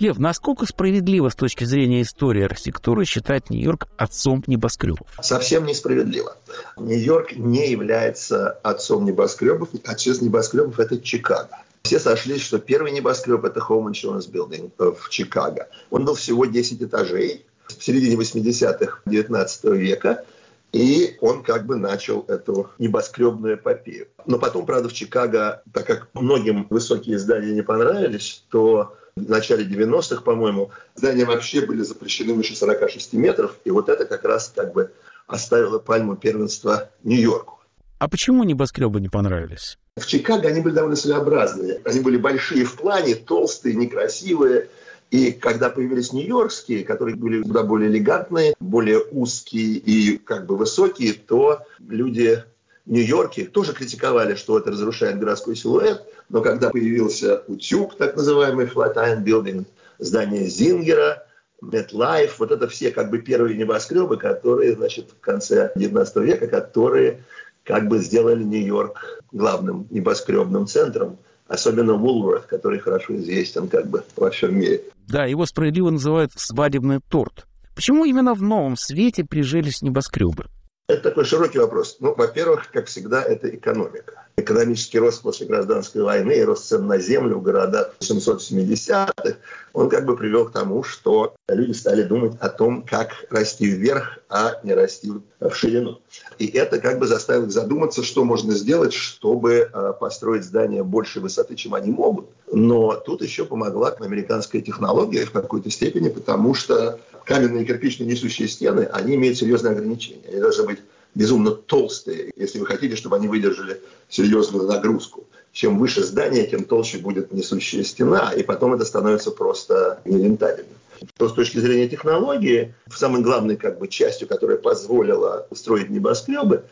Лев, 0.00 0.18
насколько 0.18 0.66
справедливо 0.66 1.28
с 1.28 1.36
точки 1.36 1.64
зрения 1.64 2.02
истории 2.02 2.42
архитектуры 2.42 3.04
считать 3.04 3.48
Нью-Йорк 3.48 3.86
отцом 3.96 4.42
небоскребов? 4.48 5.06
Совсем 5.22 5.66
несправедливо. 5.66 6.36
Нью-Йорк 6.76 7.36
не 7.36 7.70
является 7.70 8.50
отцом 8.50 9.04
небоскребов. 9.04 9.68
Отец 9.84 10.20
небоскребов– 10.20 10.78
это 10.80 11.00
Чикаго. 11.00 11.58
Все 11.82 12.00
сошлись, 12.00 12.42
что 12.42 12.58
первый 12.58 12.90
небоскреб– 12.90 13.44
это 13.46 13.60
Home 13.60 13.92
Insurance 13.92 14.28
Building 14.30 14.72
в 14.78 15.08
Чикаго. 15.10 15.68
Он 15.90 16.04
был 16.04 16.14
всего 16.14 16.44
10 16.44 16.82
этажей 16.82 17.46
в 17.68 17.84
середине 17.84 18.16
80-х 18.16 19.02
19 19.06 19.64
века. 19.64 20.24
И 20.72 21.16
он 21.20 21.44
как 21.44 21.66
бы 21.66 21.76
начал 21.76 22.24
эту 22.26 22.70
небоскребную 22.80 23.54
эпопею. 23.54 24.08
Но 24.26 24.40
потом, 24.40 24.66
правда, 24.66 24.88
в 24.88 24.92
Чикаго, 24.92 25.62
так 25.72 25.86
как 25.86 26.08
многим 26.14 26.66
высокие 26.68 27.16
здания 27.16 27.52
не 27.52 27.62
понравились, 27.62 28.44
то 28.50 28.96
в 29.16 29.30
начале 29.30 29.64
90-х, 29.64 30.22
по-моему, 30.22 30.70
здания 30.94 31.24
вообще 31.24 31.64
были 31.64 31.82
запрещены 31.82 32.34
выше 32.34 32.56
46 32.56 33.12
метров. 33.14 33.56
И 33.64 33.70
вот 33.70 33.88
это 33.88 34.06
как 34.06 34.24
раз 34.24 34.52
как 34.54 34.72
бы 34.72 34.92
оставило 35.26 35.78
пальму 35.78 36.16
первенства 36.16 36.90
Нью-Йорку. 37.04 37.60
А 37.98 38.08
почему 38.08 38.44
небоскребы 38.44 39.00
не 39.00 39.08
понравились? 39.08 39.78
В 39.96 40.06
Чикаго 40.06 40.48
они 40.48 40.60
были 40.60 40.74
довольно 40.74 40.96
своеобразные. 40.96 41.80
Они 41.84 42.00
были 42.00 42.16
большие 42.16 42.64
в 42.64 42.76
плане, 42.76 43.14
толстые, 43.14 43.76
некрасивые. 43.76 44.68
И 45.10 45.30
когда 45.30 45.70
появились 45.70 46.12
нью-йоркские, 46.12 46.84
которые 46.84 47.14
были 47.14 47.42
куда 47.42 47.62
более 47.62 47.88
элегантные, 47.88 48.54
более 48.58 48.98
узкие 48.98 49.76
и 49.76 50.18
как 50.18 50.46
бы 50.46 50.56
высокие, 50.56 51.12
то 51.12 51.60
люди 51.78 52.42
Нью-Йорке 52.86 53.46
тоже 53.46 53.72
критиковали, 53.72 54.34
что 54.34 54.58
это 54.58 54.70
разрушает 54.70 55.18
городской 55.18 55.56
силуэт. 55.56 56.02
Но 56.28 56.42
когда 56.42 56.70
появился 56.70 57.42
утюг, 57.46 57.96
так 57.96 58.16
называемый 58.16 58.66
Flatiron 58.66 59.24
Building, 59.24 59.64
здание 59.98 60.46
Зингера, 60.46 61.26
MetLife, 61.62 62.32
вот 62.38 62.50
это 62.50 62.68
все 62.68 62.90
как 62.90 63.10
бы 63.10 63.18
первые 63.18 63.56
небоскребы, 63.56 64.18
которые, 64.18 64.74
значит, 64.74 65.10
в 65.10 65.20
конце 65.20 65.72
19 65.76 66.16
века, 66.16 66.46
которые 66.46 67.24
как 67.62 67.88
бы 67.88 67.98
сделали 67.98 68.42
Нью-Йорк 68.42 69.22
главным 69.32 69.86
небоскребным 69.90 70.66
центром 70.66 71.18
особенно 71.46 71.92
Woolworth, 71.92 72.46
который 72.46 72.78
хорошо 72.78 73.16
известен 73.16 73.68
как 73.68 73.86
бы 73.88 74.02
во 74.16 74.30
всем 74.30 74.58
мире. 74.58 74.82
Да, 75.06 75.24
его 75.26 75.46
справедливо 75.46 75.90
называют 75.90 76.32
«свадебный 76.36 77.00
торт». 77.08 77.46
Почему 77.74 78.04
именно 78.04 78.34
в 78.34 78.42
новом 78.42 78.76
свете 78.76 79.24
прижились 79.24 79.82
небоскребы? 79.82 80.46
Это 80.86 81.00
такой 81.00 81.24
широкий 81.24 81.58
вопрос. 81.58 81.96
Ну, 82.00 82.14
во-первых, 82.14 82.70
как 82.70 82.88
всегда, 82.88 83.22
это 83.22 83.48
экономика. 83.48 84.26
Экономический 84.36 84.98
рост 84.98 85.22
после 85.22 85.46
гражданской 85.46 86.02
войны 86.02 86.32
и 86.32 86.42
рост 86.42 86.66
цен 86.66 86.86
на 86.86 86.98
землю 86.98 87.38
в 87.38 87.42
городах 87.42 87.94
770-х, 88.00 89.38
он 89.72 89.88
как 89.88 90.04
бы 90.04 90.14
привел 90.14 90.44
к 90.44 90.52
тому, 90.52 90.82
что 90.82 91.36
люди 91.48 91.72
стали 91.72 92.02
думать 92.02 92.34
о 92.38 92.50
том, 92.50 92.82
как 92.82 93.24
расти 93.30 93.66
вверх, 93.66 94.18
а 94.28 94.60
не 94.62 94.74
расти 94.74 95.10
в 95.40 95.54
ширину. 95.54 96.02
И 96.38 96.48
это 96.48 96.78
как 96.78 96.98
бы 96.98 97.06
заставило 97.06 97.44
их 97.44 97.52
задуматься, 97.52 98.02
что 98.02 98.24
можно 98.24 98.52
сделать, 98.52 98.92
чтобы 98.92 99.70
а, 99.72 99.94
построить 99.94 100.44
здания 100.44 100.82
большей 100.82 101.22
высоты, 101.22 101.54
чем 101.54 101.72
они 101.72 101.92
могут. 101.92 102.26
Но 102.52 102.94
тут 102.94 103.22
еще 103.22 103.46
помогла 103.46 103.88
американская 103.88 104.60
технология 104.60 105.24
в 105.24 105.30
какой-то 105.30 105.70
степени, 105.70 106.10
потому 106.10 106.52
что 106.52 107.00
каменные 107.24 107.64
кирпичные 107.64 108.06
несущие 108.06 108.48
стены, 108.48 108.88
они 108.92 109.14
имеют 109.16 109.38
серьезные 109.38 109.72
ограничения. 109.72 110.22
Они 110.28 110.40
должны 110.40 110.64
быть 110.64 110.78
безумно 111.14 111.52
толстые, 111.52 112.32
если 112.36 112.58
вы 112.58 112.66
хотите, 112.66 112.96
чтобы 112.96 113.16
они 113.16 113.28
выдержали 113.28 113.80
серьезную 114.08 114.66
нагрузку. 114.66 115.26
Чем 115.52 115.78
выше 115.78 116.02
здание, 116.02 116.46
тем 116.46 116.64
толще 116.64 116.98
будет 116.98 117.32
несущая 117.32 117.84
стена, 117.84 118.32
и 118.32 118.42
потом 118.42 118.74
это 118.74 118.84
становится 118.84 119.30
просто 119.30 120.00
нерентабельным. 120.04 120.74
То 121.16 121.28
с 121.28 121.32
точки 121.32 121.58
зрения 121.58 121.88
технологии, 121.88 122.74
самой 122.92 123.22
главной 123.22 123.56
как 123.56 123.78
бы, 123.78 123.88
частью, 123.88 124.26
которая 124.26 124.56
позволила 124.56 125.46
строить 125.52 125.90
небоскребы, 125.90 126.64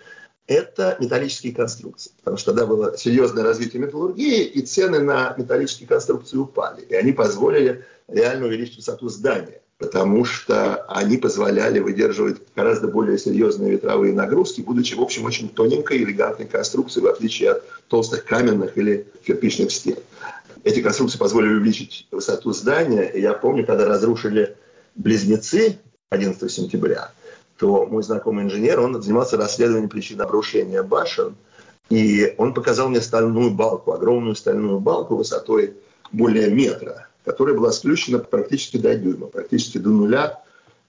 это 0.48 0.96
металлические 0.98 1.54
конструкции. 1.54 2.10
Потому 2.18 2.36
что 2.36 2.52
тогда 2.52 2.66
было 2.66 2.96
серьезное 2.98 3.44
развитие 3.44 3.80
металлургии, 3.80 4.42
и 4.42 4.62
цены 4.62 4.98
на 4.98 5.34
металлические 5.38 5.88
конструкции 5.88 6.36
упали. 6.36 6.82
И 6.82 6.94
они 6.94 7.12
позволили 7.12 7.84
реально 8.08 8.46
увеличить 8.46 8.76
высоту 8.76 9.08
здания 9.08 9.61
потому 9.82 10.24
что 10.24 10.84
они 10.88 11.18
позволяли 11.18 11.80
выдерживать 11.80 12.40
гораздо 12.54 12.86
более 12.86 13.18
серьезные 13.18 13.72
ветровые 13.72 14.14
нагрузки, 14.14 14.60
будучи, 14.60 14.94
в 14.94 15.02
общем, 15.02 15.24
очень 15.24 15.48
тоненькой, 15.48 15.98
элегантной 15.98 16.46
конструкцией, 16.46 17.04
в 17.04 17.08
отличие 17.08 17.50
от 17.50 17.64
толстых 17.88 18.24
каменных 18.24 18.78
или 18.78 19.08
кирпичных 19.26 19.72
стен. 19.72 19.96
Эти 20.62 20.80
конструкции 20.80 21.18
позволили 21.18 21.54
увеличить 21.54 22.06
высоту 22.12 22.52
здания. 22.52 23.02
И 23.08 23.20
я 23.20 23.32
помню, 23.32 23.66
когда 23.66 23.86
разрушили 23.86 24.56
близнецы 24.94 25.78
11 26.10 26.50
сентября, 26.50 27.10
то 27.58 27.84
мой 27.84 28.04
знакомый 28.04 28.44
инженер, 28.44 28.78
он 28.78 29.02
занимался 29.02 29.36
расследованием 29.36 29.88
причин 29.88 30.20
обрушения 30.20 30.84
башен, 30.84 31.34
и 31.90 32.34
он 32.38 32.54
показал 32.54 32.88
мне 32.88 33.00
стальную 33.00 33.50
балку, 33.50 33.92
огромную 33.92 34.36
стальную 34.36 34.78
балку 34.78 35.16
высотой 35.16 35.74
более 36.12 36.50
метра, 36.50 37.08
которая 37.24 37.54
была 37.54 37.72
сключена 37.72 38.18
практически 38.18 38.76
до 38.76 38.94
дюйма, 38.94 39.26
практически 39.26 39.78
до 39.78 39.90
нуля 39.90 40.42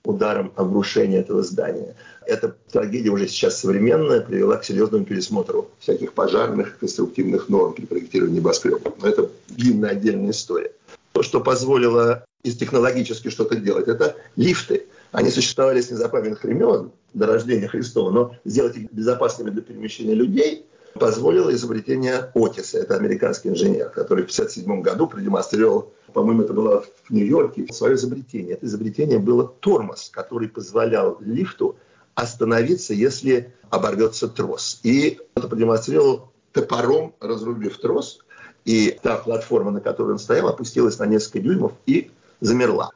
ударом 0.04 0.52
обрушения 0.56 1.20
этого 1.20 1.44
здания. 1.44 1.96
Эта 2.26 2.56
трагедия 2.72 3.10
уже 3.10 3.28
сейчас 3.28 3.60
современная, 3.60 4.22
привела 4.22 4.58
к 4.58 4.66
серьезному 4.66 5.06
пересмотру 5.06 5.70
всяких 5.80 6.14
пожарных 6.14 6.78
конструктивных 6.80 7.50
норм 7.50 7.74
при 7.74 7.86
проектировании 7.86 8.38
небоскребов. 8.38 8.96
Но 9.02 9.08
это 9.08 9.30
длинная 9.48 9.92
отдельная 9.92 10.32
история. 10.32 10.72
То, 11.14 11.24
что 11.24 11.40
позволило 11.40 12.26
из 12.44 12.58
технологически 12.58 13.30
что-то 13.30 13.56
делать, 13.56 13.88
это 13.88 14.16
лифты. 14.36 14.88
Они 15.12 15.30
существовали 15.30 15.80
с 15.80 15.92
незапамятных 15.92 16.44
времен, 16.44 16.92
до 17.14 17.28
рождения 17.28 17.68
Христова, 17.68 18.10
но 18.10 18.36
сделать 18.44 18.76
их 18.76 18.92
безопасными 18.92 19.52
для 19.52 19.62
перемещения 19.62 20.16
людей 20.16 20.66
позволило 20.94 21.54
изобретение 21.54 22.32
Отиса. 22.34 22.80
Это 22.80 22.96
американский 22.96 23.50
инженер, 23.50 23.90
который 23.90 24.26
в 24.26 24.32
1957 24.32 24.82
году 24.82 25.08
продемонстрировал 25.08 25.94
по-моему, 26.14 26.44
это 26.44 26.54
было 26.54 26.82
в 26.82 27.10
Нью-Йорке, 27.10 27.74
свое 27.74 27.96
изобретение. 27.96 28.54
Это 28.54 28.66
изобретение 28.68 29.20
было 29.20 29.48
тормоз, 29.48 30.10
который 30.10 30.48
позволял 30.48 31.18
лифту 31.20 31.76
остановиться, 32.16 32.94
если 32.94 33.54
оборвется 33.70 34.28
трос. 34.28 34.80
И 34.84 35.20
это 35.36 35.48
продемонстрировал 35.48 36.32
топором, 36.52 37.16
разрубив 37.20 37.80
трос, 37.80 38.20
и 38.64 38.98
та 39.02 39.18
платформа, 39.18 39.72
на 39.72 39.82
которой 39.82 40.12
он 40.12 40.20
стоял, 40.20 40.48
опустилась 40.48 41.00
на 41.00 41.06
несколько 41.06 41.40
дюймов 41.40 41.74
и 41.86 42.12
замерла. 42.40 42.92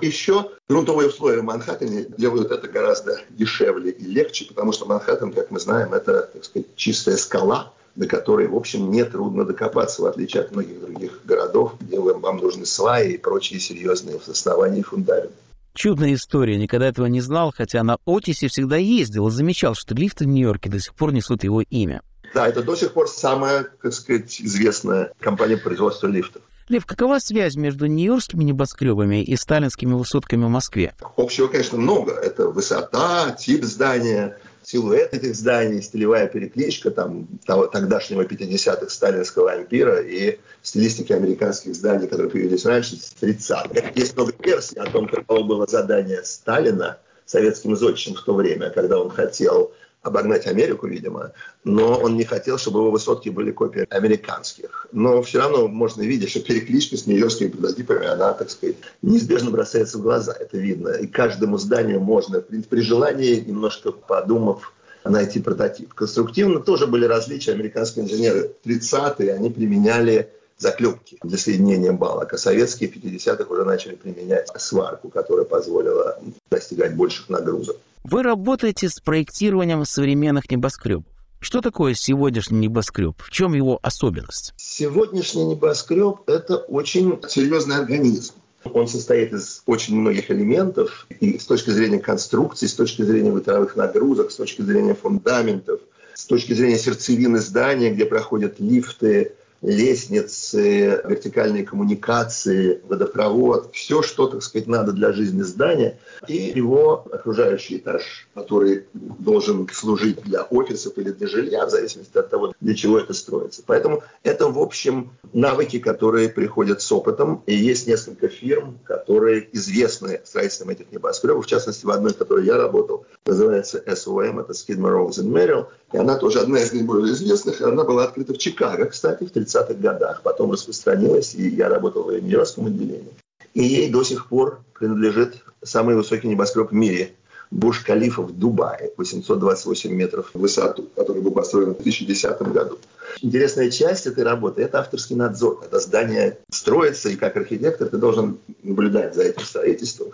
Еще 0.00 0.50
грунтовые 0.68 1.08
условия 1.08 1.40
в 1.40 1.44
Манхэттене 1.44 2.06
делают 2.16 2.50
это 2.50 2.68
гораздо 2.68 3.20
дешевле 3.30 3.90
и 3.90 4.04
легче, 4.04 4.46
потому 4.46 4.72
что 4.72 4.86
Манхэттен, 4.86 5.32
как 5.32 5.50
мы 5.50 5.60
знаем, 5.60 5.94
это, 5.94 6.30
так 6.32 6.44
сказать, 6.44 6.66
чистая 6.76 7.16
скала, 7.16 7.72
до 7.94 8.06
которой, 8.06 8.46
в 8.46 8.54
общем, 8.54 8.90
не 8.90 9.04
трудно 9.04 9.44
докопаться, 9.44 10.02
в 10.02 10.06
отличие 10.06 10.42
от 10.42 10.52
многих 10.52 10.80
других 10.80 11.20
городов, 11.24 11.74
где 11.80 11.98
вам 11.98 12.36
нужны 12.36 12.66
сваи 12.66 13.12
и 13.12 13.18
прочие 13.18 13.58
серьезные 13.58 14.20
основания 14.26 14.80
и 14.80 14.82
фундаменты. 14.82 15.32
Чудная 15.74 16.14
история, 16.14 16.56
никогда 16.56 16.88
этого 16.88 17.06
не 17.06 17.20
знал, 17.20 17.52
хотя 17.54 17.82
на 17.82 17.98
Отисе 18.06 18.48
всегда 18.48 18.76
ездил 18.76 19.28
и 19.28 19.30
замечал, 19.30 19.74
что 19.74 19.94
лифты 19.94 20.24
в 20.24 20.28
Нью-Йорке 20.28 20.70
до 20.70 20.80
сих 20.80 20.94
пор 20.94 21.12
несут 21.12 21.44
его 21.44 21.60
имя. 21.60 22.02
Да, 22.34 22.48
это 22.48 22.62
до 22.62 22.76
сих 22.76 22.92
пор 22.92 23.08
самая, 23.08 23.66
так 23.82 23.92
сказать, 23.92 24.40
известная 24.40 25.12
компания 25.20 25.56
производства 25.56 26.06
лифтов. 26.06 26.42
Лев, 26.68 26.84
какова 26.84 27.20
связь 27.20 27.54
между 27.54 27.86
нью-йоркскими 27.86 28.42
небоскребами 28.42 29.22
и 29.22 29.36
сталинскими 29.36 29.92
высотками 29.92 30.44
в 30.46 30.48
Москве? 30.48 30.94
Общего, 31.16 31.46
конечно, 31.46 31.78
много. 31.78 32.12
Это 32.12 32.48
высота, 32.48 33.30
тип 33.38 33.62
здания, 33.62 34.36
силуэт 34.64 35.14
этих 35.14 35.36
зданий, 35.36 35.80
стилевая 35.80 36.26
перекличка 36.26 36.90
там, 36.90 37.28
того, 37.46 37.68
тогдашнего 37.68 38.22
50-х 38.22 38.90
сталинского 38.90 39.52
ампира 39.52 40.00
и 40.02 40.40
стилистики 40.62 41.12
американских 41.12 41.76
зданий, 41.76 42.08
которые 42.08 42.30
появились 42.30 42.64
раньше, 42.64 42.96
с 42.96 43.14
30-х. 43.20 43.92
Есть 43.94 44.16
много 44.16 44.32
версий 44.42 44.76
о 44.78 44.86
том, 44.86 45.06
каково 45.06 45.44
было 45.44 45.66
задание 45.68 46.24
Сталина 46.24 46.98
советским 47.26 47.76
зодчим 47.76 48.14
в 48.14 48.22
то 48.22 48.34
время, 48.34 48.70
когда 48.70 48.98
он 48.98 49.10
хотел 49.10 49.72
обогнать 50.06 50.46
Америку, 50.46 50.86
видимо, 50.86 51.32
но 51.64 51.98
он 51.98 52.16
не 52.16 52.24
хотел, 52.24 52.58
чтобы 52.58 52.80
его 52.80 52.90
высотки 52.90 53.28
были 53.28 53.50
копией 53.50 53.86
американских. 53.86 54.86
Но 54.92 55.22
все 55.22 55.40
равно 55.40 55.68
можно 55.68 56.02
видеть, 56.02 56.30
что 56.30 56.40
перекличка 56.40 56.96
с 56.96 57.06
нью-йоркскими 57.06 57.48
прототипами, 57.48 58.06
она, 58.06 58.32
так 58.32 58.50
сказать, 58.50 58.76
неизбежно 59.02 59.50
бросается 59.50 59.98
в 59.98 60.02
глаза, 60.02 60.34
это 60.38 60.56
видно. 60.56 60.90
И 60.90 61.06
каждому 61.06 61.58
зданию 61.58 62.00
можно, 62.00 62.40
при 62.40 62.80
желании, 62.80 63.40
немножко 63.40 63.92
подумав, 63.92 64.72
найти 65.04 65.40
прототип. 65.40 65.94
Конструктивно 65.94 66.60
тоже 66.60 66.86
были 66.86 67.04
различия. 67.04 67.52
Американские 67.52 68.04
инженеры 68.04 68.52
30-е, 68.64 69.34
они 69.34 69.50
применяли 69.50 70.30
заклепки 70.58 71.18
для 71.22 71.38
соединения 71.38 71.92
балок, 71.92 72.32
а 72.32 72.38
советские 72.38 72.90
в 72.90 72.96
50-х 72.96 73.44
уже 73.44 73.64
начали 73.64 73.94
применять 73.94 74.48
сварку, 74.56 75.08
которая 75.08 75.44
позволила 75.44 76.18
достигать 76.50 76.96
больших 76.96 77.28
нагрузок. 77.28 77.76
Вы 78.04 78.22
работаете 78.22 78.88
с 78.88 79.00
проектированием 79.00 79.84
современных 79.84 80.50
небоскребов. 80.50 81.04
Что 81.40 81.60
такое 81.60 81.94
сегодняшний 81.94 82.58
небоскреб? 82.60 83.20
В 83.22 83.30
чем 83.30 83.52
его 83.52 83.78
особенность? 83.82 84.54
Сегодняшний 84.56 85.44
небоскреб– 85.44 86.20
это 86.26 86.56
очень 86.56 87.20
серьезный 87.28 87.76
организм. 87.76 88.34
Он 88.64 88.88
состоит 88.88 89.32
из 89.32 89.62
очень 89.66 89.96
многих 89.96 90.30
элементов, 90.30 91.06
и 91.20 91.38
с 91.38 91.44
точки 91.44 91.70
зрения 91.70 92.00
конструкции, 92.00 92.66
с 92.66 92.74
точки 92.74 93.02
зрения 93.02 93.30
ветровых 93.30 93.76
нагрузок, 93.76 94.32
с 94.32 94.36
точки 94.36 94.62
зрения 94.62 94.94
фундаментов, 94.94 95.80
с 96.14 96.24
точки 96.26 96.52
зрения 96.52 96.78
сердцевины 96.78 97.38
здания, 97.38 97.92
где 97.92 98.06
проходят 98.06 98.58
лифты, 98.58 99.34
лестницы, 99.66 101.02
вертикальные 101.04 101.64
коммуникации, 101.64 102.80
водопровод, 102.88 103.70
все, 103.72 104.00
что, 104.00 104.28
так 104.28 104.42
сказать, 104.42 104.68
надо 104.68 104.92
для 104.92 105.12
жизни 105.12 105.42
здания, 105.42 105.98
и 106.28 106.52
его 106.54 107.04
окружающий 107.10 107.78
этаж, 107.78 108.28
который 108.32 108.84
должен 108.94 109.68
служить 109.72 110.22
для 110.22 110.42
офисов 110.42 110.96
или 110.96 111.10
для 111.10 111.26
жилья, 111.26 111.66
в 111.66 111.70
зависимости 111.70 112.16
от 112.16 112.30
того, 112.30 112.54
для 112.60 112.74
чего 112.74 112.98
это 113.00 113.12
строится. 113.12 113.62
Поэтому 113.66 114.04
это, 114.22 114.48
в 114.48 114.58
общем, 114.60 115.10
навыки, 115.32 115.80
которые 115.80 116.28
приходят 116.28 116.80
с 116.80 116.92
опытом, 116.92 117.42
и 117.46 117.54
есть 117.54 117.88
несколько 117.88 118.28
фирм, 118.28 118.78
которые 118.84 119.48
известны 119.52 120.20
строительством 120.24 120.70
этих 120.70 120.92
небоскребов, 120.92 121.44
в 121.44 121.48
частности, 121.48 121.84
в 121.84 121.90
одной, 121.90 122.12
в 122.12 122.16
которой 122.16 122.46
я 122.46 122.56
работал, 122.56 123.04
называется 123.26 123.82
SOM, 123.84 124.40
это 124.40 124.52
Skidmore, 124.52 125.08
Rose 125.08 125.24
and 125.24 125.32
Merrill, 125.32 125.66
и 125.92 125.96
она 125.98 126.16
тоже 126.16 126.40
одна 126.40 126.60
из 126.60 126.72
наиболее 126.72 127.12
известных, 127.12 127.60
она 127.60 127.82
была 127.82 128.04
открыта 128.04 128.32
в 128.34 128.38
Чикаго, 128.38 128.86
кстати, 128.86 129.24
в 129.24 129.30
30-х 129.56 129.74
годах, 129.74 130.22
потом 130.22 130.52
распространилась, 130.52 131.34
и 131.34 131.48
я 131.48 131.68
работал 131.68 132.04
в 132.04 132.12
Нью-Йоркском 132.12 132.66
отделении. 132.66 133.12
И 133.54 133.62
ей 133.62 133.90
до 133.90 134.02
сих 134.02 134.28
пор 134.28 134.60
принадлежит 134.78 135.36
самый 135.62 135.96
высокий 135.96 136.28
небоскреб 136.28 136.70
в 136.70 136.74
мире– 136.74 137.12
Буш-Калифа 137.50 138.22
в 138.22 138.36
Дубае, 138.36 138.92
828 138.96 139.92
метров 139.92 140.30
в 140.34 140.38
высоту, 140.38 140.88
который 140.96 141.22
был 141.22 141.30
построен 141.30 141.74
в 141.74 141.82
2010 141.82 142.42
году. 142.42 142.78
Интересная 143.22 143.70
часть 143.70 144.06
этой 144.06 144.24
работы– 144.24 144.62
это 144.62 144.80
авторский 144.80 145.16
надзор. 145.16 145.60
Когда 145.60 145.78
здание 145.78 146.38
строится, 146.50 147.08
и 147.08 147.16
как 147.16 147.36
архитектор 147.36 147.88
ты 147.88 147.96
должен 147.98 148.38
наблюдать 148.62 149.14
за 149.14 149.22
этим 149.22 149.42
строительством. 149.42 150.08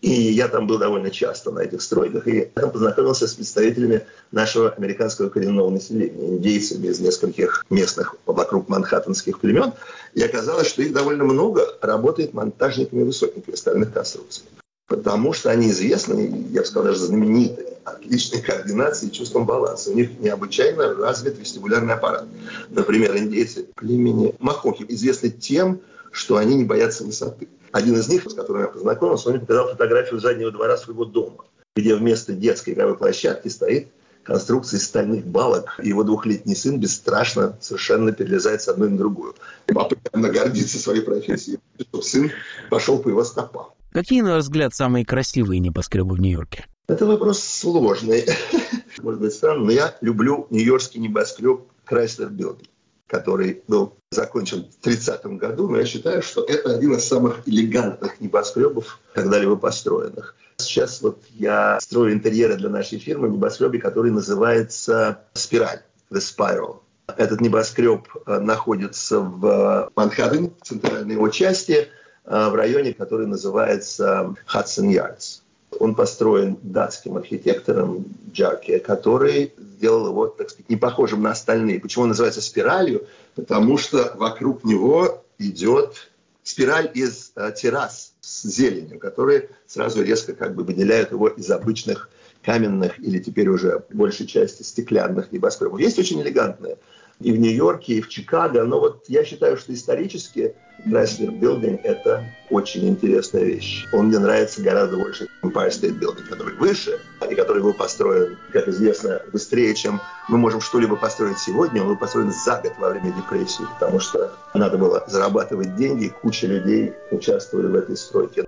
И 0.00 0.10
я 0.10 0.46
там 0.46 0.68
был 0.68 0.78
довольно 0.78 1.10
часто 1.10 1.50
на 1.50 1.60
этих 1.60 1.82
стройках, 1.82 2.28
и 2.28 2.42
там 2.54 2.70
познакомился 2.70 3.26
с 3.26 3.34
представителями 3.34 4.02
нашего 4.30 4.70
американского 4.70 5.28
коренного 5.28 5.70
населения, 5.70 6.36
индейцами 6.36 6.86
из 6.86 7.00
нескольких 7.00 7.66
местных 7.68 8.14
вокруг 8.24 8.68
манхэттенских 8.68 9.40
племен. 9.40 9.72
И 10.14 10.22
оказалось, 10.22 10.68
что 10.68 10.82
их 10.82 10.92
довольно 10.92 11.24
много 11.24 11.66
работает 11.80 12.32
монтажниками 12.32 13.02
высотниками 13.02 13.54
остальных 13.54 13.92
конструкций. 13.92 14.44
Потому 14.86 15.32
что 15.32 15.50
они 15.50 15.68
известны, 15.70 16.46
я 16.50 16.60
бы 16.60 16.66
сказал, 16.66 16.84
даже 16.84 17.00
знамениты, 17.00 17.66
отличной 17.84 18.40
координацией 18.40 19.10
и 19.10 19.14
чувством 19.14 19.46
баланса. 19.46 19.90
У 19.90 19.94
них 19.94 20.18
необычайно 20.20 20.94
развит 20.94 21.38
вестибулярный 21.38 21.94
аппарат. 21.94 22.24
Например, 22.70 23.16
индейцы 23.16 23.66
племени 23.74 24.34
Махохи 24.38 24.86
известны 24.88 25.28
тем, 25.30 25.80
что 26.10 26.36
они 26.36 26.54
не 26.54 26.64
боятся 26.64 27.04
высоты. 27.04 27.48
Один 27.72 27.96
из 27.96 28.08
них, 28.08 28.24
с 28.28 28.34
которым 28.34 28.62
я 28.62 28.68
познакомился, 28.68 29.28
он 29.28 29.36
мне 29.36 29.40
показал 29.40 29.68
фотографию 29.68 30.20
заднего 30.20 30.50
двора 30.50 30.76
своего 30.76 31.04
дома, 31.04 31.44
где 31.76 31.94
вместо 31.94 32.32
детской 32.32 32.70
игровой 32.70 32.96
площадки 32.96 33.48
стоит 33.48 33.88
конструкция 34.22 34.78
из 34.78 34.84
стальных 34.84 35.26
балок. 35.26 35.78
И 35.82 35.88
его 35.88 36.04
двухлетний 36.04 36.56
сын 36.56 36.78
бесстрашно 36.78 37.56
совершенно 37.60 38.12
перелезает 38.12 38.62
с 38.62 38.68
одной 38.68 38.90
на 38.90 38.98
другую. 38.98 39.34
Папа 39.66 39.96
явно 40.12 40.30
гордится 40.30 40.78
своей 40.78 41.02
профессией, 41.02 41.58
чтобы 41.80 42.02
сын 42.02 42.30
пошел 42.70 42.98
по 42.98 43.08
его 43.08 43.24
стопам. 43.24 43.68
Какие, 43.90 44.20
на 44.20 44.34
ваш 44.34 44.44
взгляд, 44.44 44.74
самые 44.74 45.06
красивые 45.06 45.60
небоскребы 45.60 46.14
в 46.14 46.20
Нью-Йорке? 46.20 46.66
Это 46.88 47.06
вопрос 47.06 47.42
сложный. 47.42 48.26
Может 49.02 49.20
быть, 49.20 49.32
странно, 49.32 49.64
но 49.64 49.70
я 49.70 49.96
люблю 50.00 50.46
нью-йоркский 50.50 51.00
небоскреб 51.00 51.62
Chrysler 51.86 52.30
Building 52.30 52.68
который 53.08 53.62
был 53.66 53.96
закончен 54.10 54.66
в 54.70 54.84
30 54.84 55.24
году, 55.38 55.68
но 55.68 55.78
я 55.78 55.86
считаю, 55.86 56.22
что 56.22 56.44
это 56.44 56.74
один 56.74 56.94
из 56.94 57.04
самых 57.04 57.40
элегантных 57.46 58.20
небоскребов, 58.20 59.00
когда-либо 59.14 59.56
построенных. 59.56 60.36
Сейчас 60.58 61.00
вот 61.02 61.22
я 61.30 61.78
строю 61.80 62.12
интерьеры 62.12 62.56
для 62.56 62.68
нашей 62.68 62.98
фирмы 62.98 63.28
в 63.28 63.32
небоскребе, 63.32 63.80
который 63.80 64.10
называется 64.10 65.22
«Спираль», 65.32 65.82
«The 66.10 66.18
Spiral». 66.18 66.80
Этот 67.16 67.40
небоскреб 67.40 68.06
э, 68.26 68.38
находится 68.38 69.20
в 69.20 69.90
Манхэттене, 69.96 70.52
в 70.60 70.66
центральной 70.66 71.14
его 71.14 71.28
части, 71.30 71.88
э, 72.24 72.48
в 72.50 72.54
районе, 72.54 72.92
который 72.92 73.26
называется 73.26 74.34
Хадсон 74.44 74.90
Ярдс. 74.90 75.40
Он 75.78 75.94
построен 75.94 76.58
датским 76.62 77.16
архитектором 77.16 78.04
Джаке, 78.32 78.78
который 78.78 79.52
сделал 79.58 80.08
его, 80.08 80.26
так 80.26 80.50
сказать, 80.50 80.68
не 80.68 80.76
похожим 80.76 81.22
на 81.22 81.30
остальные. 81.30 81.80
Почему 81.80 82.02
он 82.02 82.08
называется 82.08 82.40
спиралью? 82.40 83.06
Потому 83.34 83.78
что 83.78 84.12
вокруг 84.16 84.64
него 84.64 85.24
идет 85.38 86.10
спираль 86.42 86.90
из 86.94 87.32
э, 87.36 87.52
террас 87.54 88.14
с 88.20 88.42
зеленью, 88.44 88.98
которые 88.98 89.50
сразу 89.66 90.02
резко 90.02 90.34
как 90.34 90.54
бы 90.54 90.64
выделяют 90.64 91.12
его 91.12 91.28
из 91.28 91.50
обычных 91.50 92.08
каменных 92.42 92.98
или 92.98 93.18
теперь 93.18 93.48
уже 93.48 93.84
большей 93.90 94.26
части 94.26 94.62
стеклянных 94.62 95.30
небоскребов. 95.32 95.78
Есть 95.80 95.98
очень 95.98 96.22
элегантные 96.22 96.78
и 97.20 97.32
в 97.32 97.38
Нью-Йорке, 97.38 97.94
и 97.94 98.00
в 98.00 98.08
Чикаго. 98.08 98.64
Но 98.64 98.80
вот 98.80 99.04
я 99.08 99.24
считаю, 99.24 99.56
что 99.56 99.74
исторически 99.74 100.54
Chrysler 100.86 101.38
Building– 101.38 101.80
это 101.82 102.24
очень 102.50 102.88
интересная 102.88 103.42
вещь. 103.42 103.84
Он 103.92 104.06
мне 104.06 104.18
нравится 104.18 104.62
гораздо 104.62 104.96
больше 104.96 105.26
Empire 105.42 105.70
State 105.70 105.98
Building, 105.98 106.28
который 106.28 106.54
выше, 106.54 107.00
и 107.28 107.34
который 107.34 107.62
был 107.62 107.74
построен, 107.74 108.36
как 108.52 108.68
известно, 108.68 109.20
быстрее, 109.32 109.74
чем 109.74 110.00
мы 110.28 110.38
можем 110.38 110.60
что-либо 110.60 110.96
построить 110.96 111.38
сегодня. 111.38 111.82
Он 111.82 111.88
был 111.88 111.96
построен 111.96 112.32
за 112.32 112.60
год 112.62 112.72
во 112.78 112.90
время 112.90 113.12
депрессии, 113.12 113.64
потому 113.78 113.98
что 113.98 114.32
надо 114.54 114.78
было 114.78 115.04
зарабатывать 115.08 115.74
деньги, 115.76 116.06
и 116.06 116.10
куча 116.10 116.46
людей 116.46 116.92
участвовали 117.10 117.66
в 117.66 117.74
этой 117.74 117.96
стройке. 117.96 118.44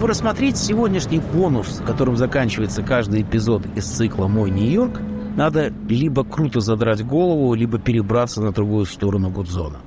Чтобы 0.00 0.12
рассмотреть 0.12 0.56
сегодняшний 0.56 1.18
бонус, 1.18 1.82
которым 1.84 2.16
заканчивается 2.16 2.82
каждый 2.82 3.20
эпизод 3.20 3.66
из 3.76 3.84
цикла 3.84 4.28
«Мой 4.28 4.50
Нью-Йорк», 4.50 4.98
надо 5.36 5.74
либо 5.90 6.24
круто 6.24 6.60
задрать 6.60 7.04
голову, 7.04 7.52
либо 7.52 7.78
перебраться 7.78 8.40
на 8.40 8.50
другую 8.50 8.86
сторону 8.86 9.28
Гудзона. 9.28 9.80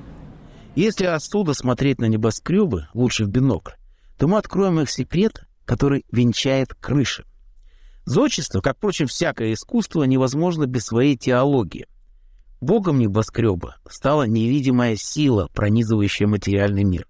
Если 0.75 1.05
оттуда 1.05 1.55
смотреть 1.55 1.99
на 1.99 2.05
небоскребы, 2.05 2.89
лучше 2.93 3.25
в 3.25 3.29
бинокль, 3.29 3.71
то 4.19 4.27
мы 4.27 4.37
откроем 4.37 4.79
их 4.81 4.91
секрет, 4.91 5.47
который 5.65 6.05
венчает 6.11 6.75
крыши. 6.75 7.25
Зодчество, 8.05 8.61
как, 8.61 8.77
впрочем, 8.77 9.07
всякое 9.07 9.53
искусство, 9.53 10.03
невозможно 10.03 10.67
без 10.67 10.85
своей 10.85 11.17
теологии. 11.17 11.87
Богом 12.61 12.99
небоскреба 12.99 13.77
стала 13.89 14.27
невидимая 14.27 14.95
сила, 14.95 15.49
пронизывающая 15.55 16.27
материальный 16.27 16.83
мир. 16.83 17.07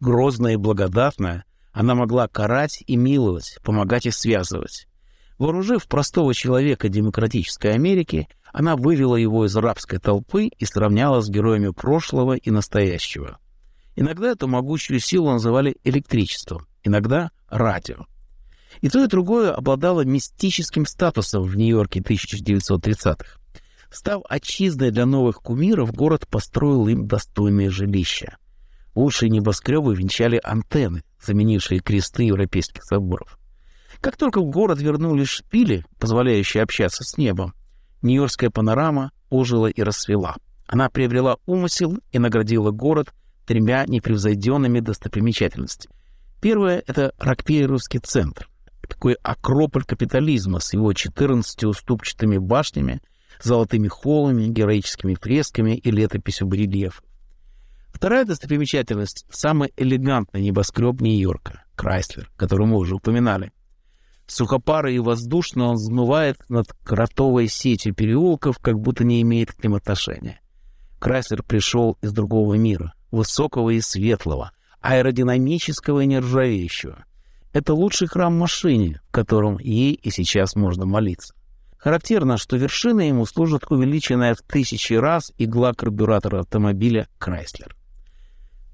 Грозная 0.00 0.54
и 0.54 0.56
благодатная, 0.56 1.44
она 1.72 1.94
могла 1.94 2.28
карать 2.28 2.82
и 2.86 2.96
миловать, 2.96 3.58
помогать 3.62 4.06
и 4.06 4.10
связывать. 4.10 4.86
Вооружив 5.38 5.86
простого 5.88 6.34
человека 6.34 6.88
демократической 6.88 7.74
Америки, 7.74 8.28
она 8.52 8.76
вывела 8.76 9.16
его 9.16 9.46
из 9.46 9.56
рабской 9.56 9.98
толпы 9.98 10.46
и 10.46 10.64
сравняла 10.64 11.22
с 11.22 11.28
героями 11.28 11.70
прошлого 11.70 12.34
и 12.34 12.50
настоящего. 12.50 13.38
Иногда 13.96 14.30
эту 14.30 14.46
могучую 14.46 15.00
силу 15.00 15.30
называли 15.30 15.76
электричеством, 15.84 16.66
иногда 16.82 17.30
радио. 17.48 18.06
И 18.80 18.88
то, 18.88 19.02
и 19.02 19.06
другое 19.06 19.52
обладало 19.52 20.04
мистическим 20.04 20.86
статусом 20.86 21.42
в 21.42 21.56
Нью-Йорке 21.56 22.00
1930-х. 22.00 23.38
Став 23.90 24.22
отчизной 24.28 24.90
для 24.90 25.04
новых 25.04 25.36
кумиров, 25.36 25.92
город 25.92 26.26
построил 26.26 26.88
им 26.88 27.06
достойные 27.06 27.68
жилища. 27.68 28.38
Лучшие 28.94 29.30
небоскребы 29.30 29.94
венчали 29.94 30.40
антенны, 30.42 31.02
заменившие 31.20 31.80
кресты 31.80 32.24
европейских 32.24 32.84
соборов. 32.84 33.38
Как 34.00 34.16
только 34.16 34.40
в 34.40 34.50
город 34.50 34.80
вернулись 34.80 35.28
шпили, 35.28 35.84
позволяющие 35.98 36.62
общаться 36.62 37.04
с 37.04 37.16
небом, 37.16 37.54
Нью-Йоркская 38.02 38.50
панорама 38.50 39.12
ожила 39.30 39.68
и 39.68 39.82
расцвела. 39.82 40.36
Она 40.66 40.90
приобрела 40.90 41.36
умысел 41.46 41.98
и 42.10 42.18
наградила 42.18 42.70
город 42.70 43.12
тремя 43.46 43.84
непревзойденными 43.86 44.80
достопримечательностями. 44.80 45.94
Первое— 46.40 46.82
это 46.86 47.14
Рокфеллеровский 47.18 48.00
центр, 48.00 48.48
такой 48.88 49.16
акрополь 49.22 49.84
капитализма 49.84 50.58
с 50.58 50.72
его 50.72 50.92
14 50.92 51.64
уступчатыми 51.64 52.38
башнями, 52.38 53.00
золотыми 53.40 53.88
холлами, 53.88 54.48
героическими 54.48 55.14
фресками 55.14 55.76
и 55.76 55.90
летописью 55.90 56.48
барельефов. 56.48 57.02
Вторая 57.92 58.24
достопримечательность— 58.24 59.26
самый 59.30 59.72
элегантный 59.76 60.42
небоскреб 60.42 61.00
Нью-Йорка— 61.00 61.64
Крайслер, 61.76 62.30
который 62.36 62.66
мы 62.66 62.76
уже 62.78 62.96
упоминали. 62.96 63.52
Сухопарый 64.26 64.96
и 64.96 64.98
воздушно 64.98 65.66
он 65.66 65.76
взмывает 65.76 66.38
над 66.48 66.66
кротовой 66.84 67.48
сетью 67.48 67.94
переулков, 67.94 68.58
как 68.58 68.78
будто 68.78 69.04
не 69.04 69.20
имеет 69.22 69.52
к 69.52 69.62
ним 69.62 69.74
отношения. 69.74 70.40
Крайслер 70.98 71.42
пришел 71.42 71.98
из 72.02 72.12
другого 72.12 72.54
мира, 72.54 72.94
высокого 73.10 73.70
и 73.70 73.80
светлого, 73.80 74.52
аэродинамического 74.80 76.00
и 76.00 76.06
нержавеющего.– 76.06 77.04
это 77.52 77.74
лучший 77.74 78.08
храм 78.08 78.36
машине, 78.36 79.00
в 79.08 79.12
котором 79.12 79.58
ей 79.58 79.92
и 79.92 80.10
сейчас 80.10 80.56
можно 80.56 80.86
молиться. 80.86 81.34
Характерно, 81.76 82.38
что 82.38 82.56
вершиной 82.56 83.08
ему 83.08 83.26
служит 83.26 83.70
увеличенная 83.70 84.34
в 84.34 84.40
тысячи 84.40 84.94
раз 84.94 85.32
игла 85.36 85.74
карбюратора 85.74 86.40
автомобиля 86.40 87.08
Chrysler. 87.20 87.72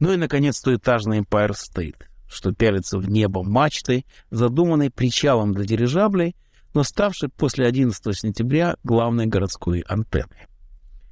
Ну 0.01 0.13
и, 0.13 0.17
наконец, 0.17 0.59
стоэтажный 0.59 1.21
Empire 1.21 1.53
State, 1.53 2.03
что 2.29 2.53
пялится 2.53 2.99
в 2.99 3.09
небо 3.09 3.43
мачтой, 3.43 4.07
задуманной 4.31 4.91
причалом 4.91 5.55
для 5.55 5.65
дирижаблей, 5.65 6.37
но 6.75 6.85
ставшей 6.85 7.29
после 7.29 7.67
11 7.67 8.17
сентября 8.17 8.77
главной 8.85 9.27
городской 9.27 9.81
антенной. 9.81 10.47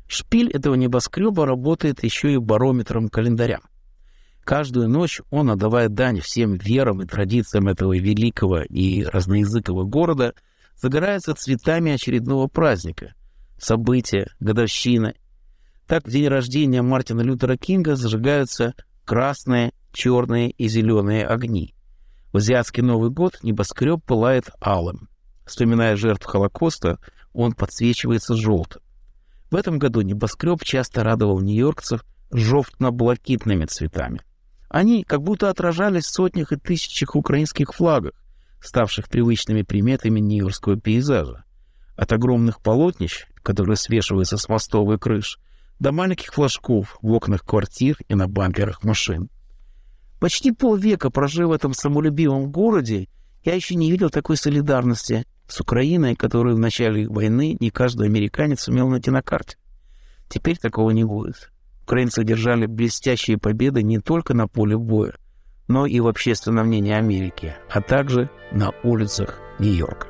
Шпиль 0.07 0.51
этого 0.51 0.75
небоскреба 0.75 1.47
работает 1.47 2.05
еще 2.05 2.33
и 2.33 2.39
барометром 2.39 3.09
календаря. 3.09 3.61
Каждую 4.45 4.89
ночь 4.89 5.21
он, 5.31 5.51
отдавая 5.51 5.89
дань 5.89 6.21
всем 6.21 6.55
верам 6.55 7.03
и 7.03 7.07
традициям 7.07 7.67
этого 7.67 7.99
великого 7.99 8.63
и 8.63 9.03
разноязыкового 9.03 9.85
города, 9.85 10.35
загорается 10.77 11.35
цветами 11.35 11.91
очередного 11.91 12.47
праздника, 12.47 13.15
события, 13.59 14.29
годовщины. 14.39 15.15
Так 15.87 16.07
в 16.07 16.11
день 16.11 16.27
рождения 16.27 16.83
Мартина 16.83 17.21
Лютера 17.21 17.57
Кинга 17.57 17.95
зажигаются 17.95 18.75
красные, 19.05 19.73
черные 19.93 20.51
и 20.51 20.67
зеленые 20.67 21.27
огни. 21.27 21.75
В 22.33 22.39
азиатский 22.39 22.83
Новый 22.83 23.11
год 23.11 23.39
небоскреб 23.43 24.03
пылает 24.05 24.51
алым. 24.61 25.09
Вспоминая 25.47 25.95
жертв 25.97 26.27
Холокоста, 26.27 26.99
он 27.33 27.53
подсвечивается 27.53 28.35
желтым. 28.35 28.83
В 29.51 29.55
этом 29.55 29.79
году 29.79 30.01
небоскреб 30.01 30.65
часто 30.65 31.05
радовал 31.05 31.41
нью-йоркцев 31.41 32.05
жовтно-блакитными 32.33 33.67
цветами. 33.67 34.23
Они 34.69 35.05
как 35.05 35.23
будто 35.23 35.49
отражались 35.49 36.07
в 36.07 36.13
сотнях 36.13 36.51
и 36.51 36.57
тысячах 36.57 37.15
украинских 37.15 37.73
флагах, 37.73 38.13
ставших 38.61 39.09
привычными 39.09 39.63
приметами 39.63 40.19
нью-йоркского 40.19 40.81
пейзажа. 40.81 41.45
От 41.97 42.13
огромных 42.13 42.61
полотнищ, 42.61 43.27
которые 43.45 43.77
свешиваются 43.77 44.37
с 44.37 44.49
мостовой 44.49 44.99
крыш, 44.99 45.39
до 45.79 45.93
маленьких 45.93 46.33
флажков 46.33 46.99
в 47.03 47.13
окнах 47.13 47.45
квартир 47.45 47.99
и 48.09 48.15
на 48.15 48.29
бамперах 48.29 48.83
машин. 48.85 49.29
Почти 50.21 50.53
полвека 50.53 51.11
прожив 51.11 51.49
в 51.49 51.53
этом 51.53 51.75
самолюбивом 51.75 52.51
городе, 52.51 53.09
я 53.45 53.55
еще 53.55 53.75
не 53.75 53.91
видел 53.91 54.11
такой 54.11 54.37
солидарности 54.37 55.25
с 55.47 55.61
Украиной, 55.61 56.17
которую 56.17 56.57
в 56.57 56.61
начале 56.61 57.09
войны 57.09 57.57
не 57.61 57.71
каждый 57.71 58.07
американец 58.07 58.69
умел 58.69 58.89
найти 58.89 59.11
на 59.11 59.23
карте. 59.23 59.57
Теперь 60.29 60.59
такого 60.59 60.91
не 60.91 61.05
будет. 61.05 61.53
Украинцы 61.83 62.21
одержали 62.21 62.67
блестящие 62.67 63.39
победы 63.39 63.83
не 63.83 64.01
только 64.01 64.35
на 64.35 64.49
поле 64.49 64.77
боя, 64.77 65.15
но 65.69 65.87
и 65.87 66.01
в 66.01 66.09
общественном 66.09 66.67
мнении 66.67 66.93
Америки, 66.93 67.55
а 67.71 67.81
также 67.81 68.29
на 68.51 68.73
улицах 68.83 69.39
Нью-Йорка. 69.61 70.09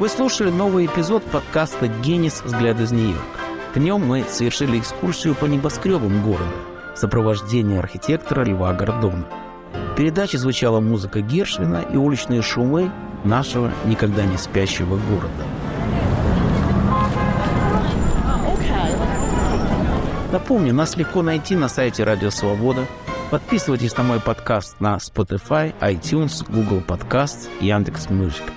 Вы 0.00 0.08
слушали 0.08 0.50
новый 0.50 0.86
эпизод 0.86 1.22
подкаста 1.22 1.86
«Генис. 1.86 2.42
Взгляд 2.44 2.80
из 2.80 2.90
Нью-Йорка». 2.90 3.22
В 3.74 3.78
нем 3.78 4.04
мы 4.04 4.24
совершили 4.28 4.80
экскурсию 4.80 5.36
по 5.36 5.44
небоскребам 5.44 6.20
города 6.20 6.50
в 6.96 6.98
сопровождении 6.98 7.78
архитектора 7.78 8.42
Льва 8.42 8.72
Гордона. 8.72 9.24
В 9.92 9.94
передаче 9.94 10.38
звучала 10.38 10.80
музыка 10.80 11.20
Гершвина 11.20 11.84
и 11.92 11.96
уличные 11.96 12.42
шумы 12.42 12.90
нашего 13.22 13.70
никогда 13.84 14.24
не 14.24 14.36
спящего 14.36 14.96
города. 14.96 15.44
Напомню, 20.32 20.74
нас 20.74 20.96
легко 20.96 21.22
найти 21.22 21.54
на 21.54 21.68
сайте 21.68 22.02
Радио 22.02 22.30
Свобода. 22.30 22.84
Подписывайтесь 23.30 23.96
на 23.96 24.02
мой 24.02 24.18
подкаст 24.18 24.80
на 24.80 24.96
Spotify, 24.96 25.72
iTunes, 25.80 26.44
Google 26.48 26.82
Podcasts, 26.84 27.48
Яндекс.Музыка. 27.60 28.50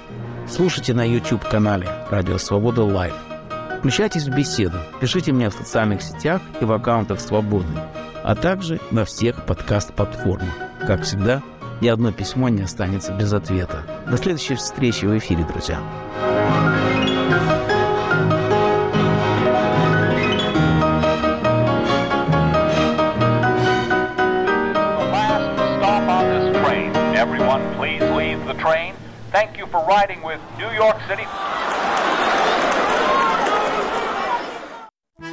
Слушайте 0.50 0.94
на 0.94 1.06
YouTube-канале 1.06 1.90
Радио 2.10 2.38
Свобода 2.38 2.84
Лайв. 2.84 3.14
Включайтесь 3.80 4.28
в 4.28 4.36
беседу, 4.36 4.78
пишите 5.02 5.34
мне 5.34 5.50
в 5.50 5.54
социальных 5.54 6.02
сетях 6.02 6.42
и 6.62 6.66
в 6.66 6.72
аккаунтах 6.72 7.20
Свободы, 7.20 7.68
а 8.24 8.34
также 8.34 8.80
на 8.90 9.04
всех 9.04 9.46
подкаст-платформах. 9.46 10.50
Как 10.88 11.04
всегда, 11.04 11.44
ни 11.82 11.90
одно 11.90 12.14
письмо 12.14 12.48
не 12.48 12.62
останется 12.62 13.14
без 13.14 13.34
ответа. 13.34 13.84
До 14.10 14.18
следующей 14.18 14.56
встречи 14.56 15.06
в 15.06 15.18
эфире, 15.18 15.44
друзья. 15.44 15.80
Riding 29.88 30.22
with 30.22 30.42
New 30.58 30.70
York 30.72 30.98
City. 31.08 31.24